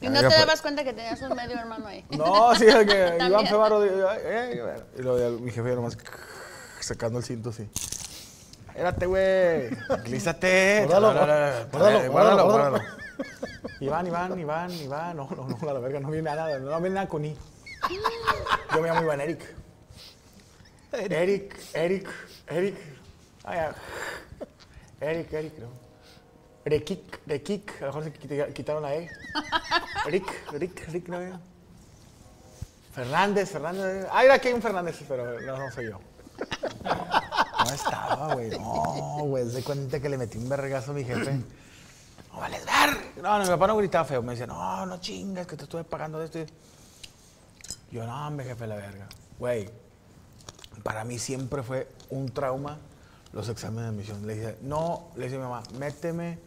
Y 0.00 0.08
no 0.08 0.20
te 0.20 0.28
dabas 0.28 0.62
cuenta 0.62 0.82
que 0.82 0.92
tenías 0.92 1.20
un 1.22 1.34
medio 1.36 1.58
hermano 1.58 1.86
ahí. 1.86 2.04
No, 2.10 2.54
sí, 2.54 2.66
el 2.66 2.86
que. 2.86 3.18
Iván 3.26 3.46
Feba 3.46 3.68
Rodríguez. 3.68 4.04
ay, 4.08 4.20
ay, 4.26 4.60
ay, 4.60 4.82
Y 4.98 5.02
luego 5.02 5.38
mi 5.40 5.50
jefe 5.50 5.74
nomás 5.74 5.96
sacando 6.80 7.18
el 7.18 7.24
cinto 7.24 7.50
así. 7.50 7.68
Espérate, 8.68 9.06
güey. 9.06 9.70
Guárdalo, 10.86 11.12
no, 11.12 11.26
no, 11.26 11.26
guárdalo, 11.70 11.70
guárdalo, 11.70 12.10
guárdalo, 12.12 12.44
guárdalo. 12.44 12.84
Iván, 13.80 14.06
Iván, 14.06 14.38
Iván, 14.38 14.70
Iván. 14.72 15.16
No, 15.16 15.28
no, 15.36 15.48
no, 15.48 15.68
a 15.70 15.72
la 15.74 15.80
verga, 15.80 16.00
no 16.00 16.10
viene 16.10 16.30
nada. 16.30 16.58
No 16.58 16.80
viene 16.80 16.94
nada 16.94 17.08
con 17.08 17.24
I. 17.24 17.36
Yo 18.74 18.80
me 18.80 18.88
llamo 18.88 19.02
Iván 19.02 19.20
Eric. 19.20 19.54
Eric, 20.92 21.56
Eric, 21.74 22.08
Eric. 22.48 22.76
Ah. 23.44 23.72
Eric, 25.00 25.32
Eric, 25.32 25.58
no. 25.58 25.89
Rekik, 26.64 27.20
Rekik. 27.26 27.70
A 27.82 27.86
lo 27.86 27.86
mejor 27.88 28.04
se 28.04 28.12
quita- 28.12 28.52
quitaron 28.52 28.82
la 28.82 28.94
E. 28.94 29.08
Rick, 30.06 30.52
Rick, 30.52 30.88
Rick, 30.88 31.08
no. 31.08 31.20
ya. 31.20 31.40
Fernández, 32.94 33.50
Fernández. 33.50 34.06
Mira, 34.20 34.34
aquí 34.34 34.48
hay 34.48 34.54
un 34.54 34.62
Fernández, 34.62 34.96
pero 35.08 35.40
no, 35.40 35.56
no 35.58 35.70
soy 35.70 35.86
yo. 35.86 35.98
No 37.60 37.74
estaba, 37.74 38.34
güey. 38.34 38.50
No, 38.50 39.18
güey. 39.26 39.48
Se 39.50 39.62
cuenta 39.62 40.00
que 40.00 40.08
le 40.08 40.16
metí 40.18 40.38
un 40.38 40.48
vergazo 40.48 40.90
a 40.92 40.94
mi 40.94 41.04
jefe. 41.04 41.40
No 42.32 42.38
vales 42.40 42.64
ver. 42.64 43.22
No, 43.22 43.38
no, 43.38 43.42
mi 43.44 43.50
papá 43.50 43.66
no 43.66 43.76
gritaba 43.76 44.04
feo. 44.04 44.22
Me 44.22 44.30
decía, 44.32 44.46
no, 44.46 44.86
no 44.86 45.00
chingas, 45.00 45.46
que 45.48 45.56
te 45.56 45.64
estuve 45.64 45.82
pagando 45.84 46.18
de 46.20 46.26
esto. 46.26 46.38
y- 46.38 46.46
Yo, 47.90 48.06
no, 48.06 48.26
hombre, 48.28 48.46
jefe, 48.46 48.66
la 48.68 48.76
verga. 48.76 49.08
Güey, 49.38 49.68
para 50.84 51.02
mí 51.04 51.18
siempre 51.18 51.62
fue 51.64 51.88
un 52.10 52.28
trauma 52.32 52.78
los 53.32 53.48
exámenes 53.48 53.82
de 53.82 53.88
admisión. 53.88 54.26
Le 54.26 54.34
dije, 54.36 54.58
no, 54.62 55.08
le 55.16 55.24
dije 55.24 55.36
a 55.36 55.38
mi 55.40 55.44
mamá, 55.44 55.62
méteme 55.78 56.38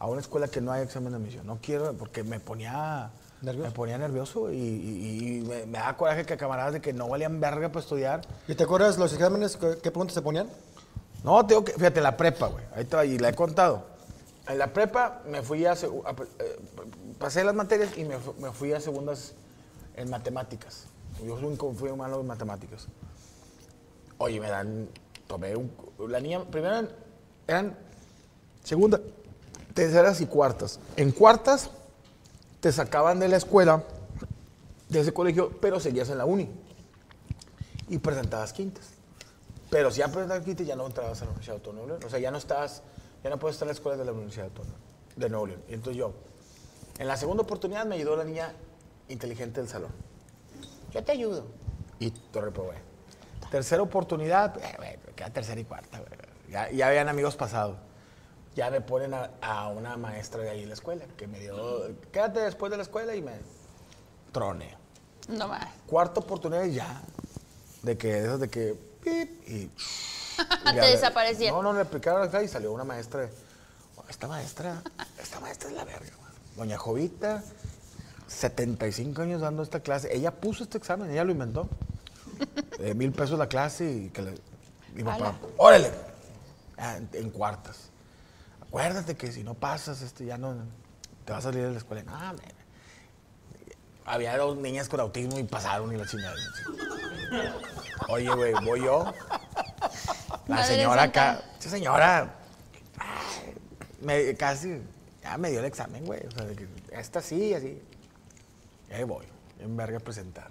a 0.00 0.06
una 0.08 0.20
escuela 0.20 0.48
que 0.48 0.60
no 0.60 0.72
hay 0.72 0.82
examen 0.82 1.12
de 1.12 1.18
admisión. 1.18 1.46
No 1.46 1.58
quiero, 1.62 1.92
porque 1.92 2.24
me 2.24 2.40
ponía 2.40 3.10
¿Nervioso? 3.42 3.68
Me 3.70 3.74
ponía 3.74 3.96
nervioso 3.98 4.52
y, 4.52 4.56
y- 4.56 5.38
y 5.38 5.40
me, 5.42 5.64
me 5.66 5.78
daba 5.78 5.96
coraje 5.96 6.26
que 6.26 6.36
camaradas 6.36 6.74
de 6.74 6.80
que 6.80 6.92
no 6.92 7.08
valían 7.08 7.40
verga 7.40 7.68
para 7.68 7.80
estudiar. 7.80 8.20
¿Y 8.48 8.54
te 8.54 8.64
acuerdas 8.64 8.98
los 8.98 9.12
exámenes? 9.14 9.56
¿Qué, 9.56 9.76
qué 9.82 9.90
preguntas 9.90 10.14
te 10.14 10.20
ponían? 10.22 10.48
No, 11.24 11.46
tengo 11.46 11.64
que, 11.64 11.72
fíjate, 11.72 12.00
la 12.02 12.16
prepa, 12.18 12.48
güey. 12.48 12.64
Ahí 12.74 12.84
te 12.84 13.06
y 13.06 13.18
la 13.18 13.30
he 13.30 13.34
contado. 13.34 13.84
En 14.48 14.58
la 14.58 14.72
prepa 14.72 15.22
me 15.26 15.40
fui 15.42 15.64
a, 15.64 15.72
a- 15.72 15.74
eh, 15.74 16.58
pasé 17.18 17.44
las 17.44 17.54
materias 17.54 17.96
y 17.96 18.04
me 18.04 18.18
fui 18.52 18.72
a 18.72 18.80
segundas 18.80 19.32
en 19.96 20.10
matemáticas. 20.10 20.84
Yo 21.24 21.36
fui, 21.36 21.46
un- 21.46 21.76
fui 21.76 21.92
malo 21.92 22.20
en 22.20 22.26
matemáticas. 22.26 22.88
Oye, 24.18 24.38
me 24.40 24.48
dan, 24.48 24.88
tomé 25.26 25.56
un, 25.56 25.70
la 26.08 26.20
niña, 26.20 26.44
primero 26.44 26.74
eran, 26.74 26.88
eran 27.46 27.76
segunda, 28.64 29.00
terceras 29.74 30.20
y 30.20 30.26
cuartas. 30.26 30.80
En 30.96 31.12
cuartas 31.12 31.70
te 32.60 32.72
sacaban 32.72 33.18
de 33.18 33.28
la 33.28 33.36
escuela, 33.36 33.84
de 34.88 35.00
ese 35.00 35.12
colegio, 35.12 35.50
pero 35.60 35.80
seguías 35.80 36.08
en 36.10 36.18
la 36.18 36.24
uni. 36.24 36.48
Y 37.88 37.98
presentabas 37.98 38.52
quintas. 38.52 38.90
Pero 39.70 39.90
si 39.90 39.98
ya 39.98 40.08
presentabas 40.08 40.44
quintas, 40.44 40.66
ya 40.66 40.76
no 40.76 40.86
entrabas 40.86 41.20
a 41.22 41.24
la 41.24 41.30
Universidad 41.30 41.56
de 41.56 41.72
Nuevo 41.72 41.88
León. 41.88 42.00
O 42.04 42.10
sea, 42.10 42.18
ya 42.18 42.30
no 42.30 42.38
estás, 42.38 42.82
ya 43.22 43.30
no 43.30 43.38
puedes 43.38 43.54
estar 43.54 43.66
en 43.66 43.70
la 43.70 43.74
escuela 43.74 43.96
de 43.96 44.04
la 44.04 44.12
Universidad 44.12 44.48
de 45.16 45.28
Nuevo 45.28 45.46
León. 45.46 45.62
Y 45.68 45.74
entonces 45.74 45.96
yo, 45.96 46.12
en 46.98 47.06
la 47.06 47.16
segunda 47.16 47.42
oportunidad 47.42 47.86
me 47.86 47.94
ayudó 47.96 48.16
la 48.16 48.24
niña 48.24 48.52
inteligente 49.08 49.60
del 49.60 49.68
salón. 49.68 49.90
Yo 50.92 51.02
te 51.02 51.12
ayudo. 51.12 51.46
Y 51.98 52.10
te 52.10 52.40
reprobé. 52.40 52.76
Tercera 53.50 53.82
oportunidad, 53.82 54.56
eh, 54.58 54.98
queda 55.14 55.30
tercera 55.30 55.60
y 55.60 55.64
cuarta. 55.64 56.02
Ya, 56.48 56.70
ya 56.70 56.88
habían 56.88 57.08
amigos 57.08 57.36
pasados. 57.36 57.76
Ya 58.56 58.70
me 58.70 58.80
ponen 58.80 59.14
a, 59.14 59.30
a 59.40 59.68
una 59.68 59.96
maestra 59.96 60.42
de 60.42 60.50
ahí 60.50 60.62
en 60.62 60.68
la 60.68 60.74
escuela, 60.74 61.04
que 61.16 61.26
me 61.26 61.38
dio, 61.40 61.90
quédate 62.12 62.40
después 62.40 62.70
de 62.70 62.76
la 62.76 62.82
escuela 62.82 63.14
y 63.14 63.22
me 63.22 63.32
trone. 64.32 64.76
No 65.28 65.48
más. 65.48 65.66
Cuarta 65.86 66.20
oportunidad 66.20 66.64
y 66.64 66.74
ya, 66.74 67.00
de 67.82 67.96
que, 67.96 68.18
esas 68.20 68.40
de 68.40 68.48
que, 68.48 68.74
pip, 69.02 69.48
y... 69.48 69.52
y 69.54 69.70
Te 70.64 70.74
ya- 70.76 70.84
desaparecía. 70.86 71.52
No, 71.52 71.62
no, 71.62 71.72
le 71.72 71.80
aplicaron 71.82 72.22
acá 72.22 72.42
y 72.42 72.48
salió 72.48 72.72
una 72.72 72.84
maestra. 72.84 73.28
"Oh, 73.96 74.04
Esta 74.08 74.26
maestra, 74.26 74.82
esta 75.22 75.38
maestra 75.40 75.68
es 75.70 75.76
la 75.76 75.84
verga, 75.84 76.10
man. 76.22 76.32
Doña 76.56 76.78
Jovita, 76.78 77.42
75 78.26 79.22
años 79.22 79.40
dando 79.40 79.62
esta 79.62 79.80
clase. 79.80 80.14
Ella 80.14 80.30
puso 80.32 80.64
este 80.64 80.78
examen, 80.78 81.10
ella 81.10 81.24
lo 81.24 81.32
inventó. 81.32 81.68
De 82.78 82.94
mil 82.94 83.12
pesos 83.12 83.38
la 83.38 83.48
clase 83.48 83.84
y 83.90 84.08
que 84.10 84.22
le, 84.22 84.34
mi 84.94 85.04
papá, 85.04 85.34
órale, 85.58 85.90
Ah, 86.78 86.96
en, 86.96 87.08
en 87.12 87.30
cuartas. 87.30 87.89
Acuérdate 88.70 89.16
que 89.16 89.32
si 89.32 89.42
no 89.42 89.54
pasas, 89.54 90.00
este, 90.00 90.24
ya 90.26 90.38
no, 90.38 90.54
te 91.24 91.32
vas 91.32 91.40
a 91.44 91.48
salir 91.50 91.64
de 91.64 91.72
la 91.72 91.78
escuela. 91.78 92.04
No. 92.04 92.36
Había 94.04 94.38
dos 94.38 94.56
niñas 94.56 94.88
con 94.88 95.00
autismo 95.00 95.40
y 95.40 95.42
pasaron 95.42 95.92
y 95.92 95.96
la 95.96 96.06
chingada. 96.06 96.36
Oye, 98.08 98.32
güey, 98.32 98.54
voy 98.64 98.84
yo. 98.84 99.12
La 100.46 100.56
Madre 100.56 100.76
señora 100.76 101.02
acá, 101.02 101.42
esa 101.58 101.68
señora, 101.68 102.32
ay, 102.96 103.54
me, 104.02 104.36
casi, 104.36 104.80
ya 105.20 105.36
me 105.36 105.50
dio 105.50 105.58
el 105.58 105.64
examen, 105.64 106.04
güey. 106.04 106.24
O 106.24 106.30
sea, 106.30 106.44
de 106.44 106.54
que 106.54 106.68
esta 106.92 107.20
sí, 107.20 107.52
así. 107.52 107.82
Y 108.88 108.92
ahí 108.92 109.02
voy, 109.02 109.26
en 109.58 109.76
verga 109.76 109.98
a 109.98 110.00
presentar. 110.00 110.50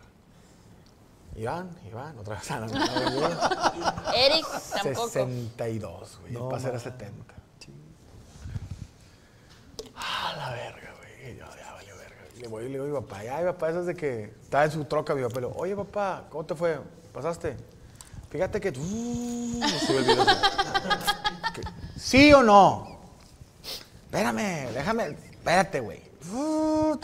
Iván, 1.38 1.70
Iván, 1.88 2.18
otra 2.18 2.36
vez. 2.36 2.50
Eric, 4.14 4.46
tampoco. 4.74 5.08
62, 5.08 6.20
güey. 6.20 6.34
No, 6.34 6.40
No, 6.42 6.50
pasar 6.50 6.72
a 6.72 6.74
ma. 6.74 6.80
70. 6.80 7.39
La 10.38 10.50
verga, 10.52 10.94
güey. 10.98 11.38
Yo, 11.38 11.46
ya 11.46 11.74
valió 11.74 11.96
verga. 11.98 12.18
Y 12.36 12.40
Le 12.40 12.48
voy 12.48 12.66
y 12.66 12.70
le 12.70 12.80
digo 12.80 12.86
mi 12.86 12.94
papá, 13.06 13.20
ay, 13.20 13.46
papá, 13.46 13.70
eso 13.70 13.80
es 13.82 13.86
de 13.88 13.96
que 13.96 14.34
estaba 14.42 14.66
en 14.66 14.72
su 14.72 14.86
troca, 14.86 15.16
mi 15.16 15.22
papá. 15.22 15.40
le 15.40 15.48
digo, 15.48 15.60
Oye, 15.60 15.76
papá, 15.76 16.26
¿cómo 16.30 16.46
te 16.46 16.56
fue? 16.56 16.80
¿Pasaste? 17.14 17.58
Fíjate 18.30 18.62
que. 18.62 18.70
Uh, 18.70 19.62
sube 19.86 19.98
el 19.98 20.04
video 20.04 20.26
¿Sí 21.96 22.32
o 22.34 22.44
no? 22.44 23.00
Espérame, 24.06 24.72
déjame. 24.74 25.18
Espérate, 25.32 25.80
güey. 25.80 26.02
Uh. 26.32 26.98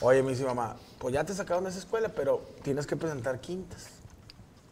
Oye, 0.00 0.22
me 0.22 0.30
dice 0.30 0.44
mamá, 0.44 0.76
pues 0.98 1.14
ya 1.14 1.24
te 1.24 1.34
sacaron 1.34 1.64
de 1.64 1.70
esa 1.70 1.78
escuela, 1.78 2.08
pero 2.08 2.42
tienes 2.62 2.86
que 2.86 2.96
presentar 2.96 3.40
quintas. 3.40 3.86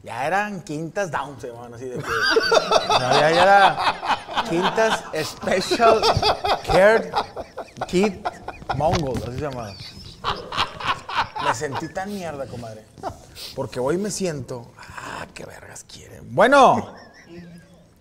Ya 0.03 0.27
eran 0.27 0.63
quintas 0.63 1.11
down, 1.11 1.41
se 1.41 1.49
llamaban 1.49 1.75
así 1.75 1.87
de 1.87 1.97
que. 1.99 2.03
ya, 2.89 3.31
ya 3.31 3.43
era 3.43 4.22
quintas 4.49 5.05
special 5.25 6.01
cared 6.65 7.13
kid 7.89 8.15
mongol, 8.77 9.17
así 9.23 9.33
se 9.33 9.41
llamaban. 9.41 9.77
Me 11.45 11.55
sentí 11.55 11.89
tan 11.89 12.13
mierda, 12.13 12.47
comadre. 12.47 12.85
Porque 13.55 13.81
hoy 13.81 13.99
me 13.99 14.11
siento. 14.11 14.71
Ah, 14.79 15.27
qué 15.35 15.45
vergas 15.45 15.85
quieren. 15.85 16.35
Bueno, 16.35 16.95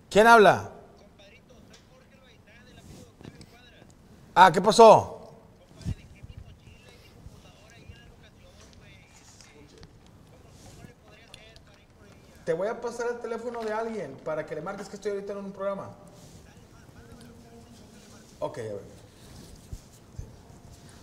¿quién 0.08 0.26
habla? 0.26 0.70
Ah, 4.34 4.50
¿qué 4.52 4.60
pasó? 4.60 5.18
Te 12.44 12.52
voy 12.52 12.66
a 12.66 12.80
pasar 12.80 13.06
el 13.08 13.18
teléfono 13.18 13.62
de 13.62 13.72
alguien 13.72 14.16
para 14.24 14.44
que 14.44 14.54
le 14.54 14.62
marques 14.62 14.88
que 14.88 14.96
estoy 14.96 15.12
ahorita 15.12 15.32
en 15.32 15.38
un 15.38 15.52
programa. 15.52 15.90
Ok, 18.42 18.58
a 18.58 18.62
ver. 18.62 18.80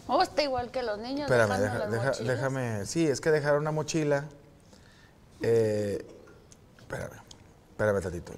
Oh, 0.08 0.22
está 0.24 0.42
igual 0.44 0.72
que 0.72 0.82
los 0.84 0.98
niños. 0.98 1.22
Espérame, 1.30 1.60
dejando 1.60 1.86
deja- 1.96 2.06
las 2.08 2.20
deja- 2.20 2.34
déjame. 2.34 2.86
Sí, 2.86 3.08
es 3.08 3.22
que 3.22 3.32
dejaron 3.32 3.62
una 3.62 3.72
mochila. 3.72 4.26
Eh, 5.42 6.06
espérame, 6.80 7.14
espérame 7.72 8.02
tantito. 8.02 8.34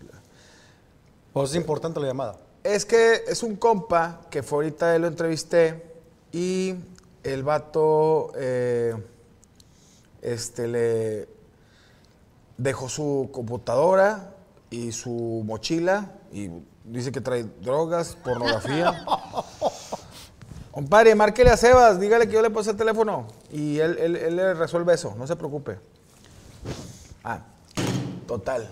Pues 1.34 1.50
es 1.52 1.56
importante 1.56 2.00
la 2.00 2.08
llamada. 2.08 2.38
Es 2.64 2.86
que 2.86 3.24
es 3.28 3.42
un 3.42 3.56
compa 3.56 4.22
que 4.30 4.44
fue 4.44 4.58
ahorita 4.58 4.98
lo 5.00 5.08
entrevisté 5.08 5.84
y 6.32 6.76
el 7.24 7.42
vato 7.44 8.32
eh, 8.36 8.94
este, 10.22 10.68
le 10.68 11.28
dejó 12.58 12.88
su 12.90 13.30
computadora 13.32 14.36
y 14.70 14.92
su 14.92 15.42
mochila 15.46 16.12
y 16.32 16.50
dice 16.84 17.12
que 17.12 17.22
trae 17.22 17.44
drogas, 17.62 18.16
pornografía. 18.24 19.04
Compadre, 20.72 21.16
márquele 21.16 21.50
a 21.50 21.58
Sebas, 21.58 22.00
dígale 22.00 22.28
que 22.28 22.34
yo 22.34 22.42
le 22.42 22.50
puse 22.50 22.72
el 22.72 22.78
teléfono 22.78 23.28
y 23.52 23.80
él, 23.80 23.98
él- 24.00 24.36
le 24.36 24.54
resuelve 24.54 24.94
eso, 24.94 25.14
no 25.18 25.28
se 25.28 25.36
preocupe. 25.36 25.80
Ah, 27.24 27.40
total. 28.26 28.70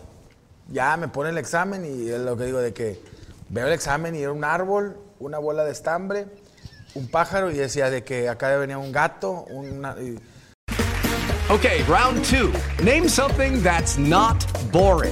Ya 0.71 0.95
me 0.97 1.07
pone 1.09 1.31
el 1.31 1.37
examen 1.37 1.83
y 1.83 2.09
es 2.09 2.19
lo 2.19 2.37
que 2.37 2.45
digo 2.45 2.59
de 2.59 2.73
que 2.73 3.01
veo 3.49 3.67
el 3.67 3.73
examen 3.73 4.15
y 4.15 4.19
era 4.21 4.31
un 4.31 4.43
árbol, 4.45 4.97
una 5.19 5.39
bola 5.39 5.65
de 5.65 5.71
estambre, 5.71 6.27
un 6.95 7.09
pájaro 7.09 7.51
y 7.51 7.55
decía 7.55 7.89
de 7.89 8.03
que 8.03 8.29
acá 8.29 8.55
venía 8.57 8.77
un 8.77 8.91
gato, 8.91 9.45
una... 9.49 9.95
y- 9.99 10.17
Okay, 11.51 11.83
round 11.89 12.23
two. 12.23 12.51
Name 12.83 13.09
something 13.09 13.61
that's 13.63 13.97
not 13.97 14.37
boring. 14.71 15.11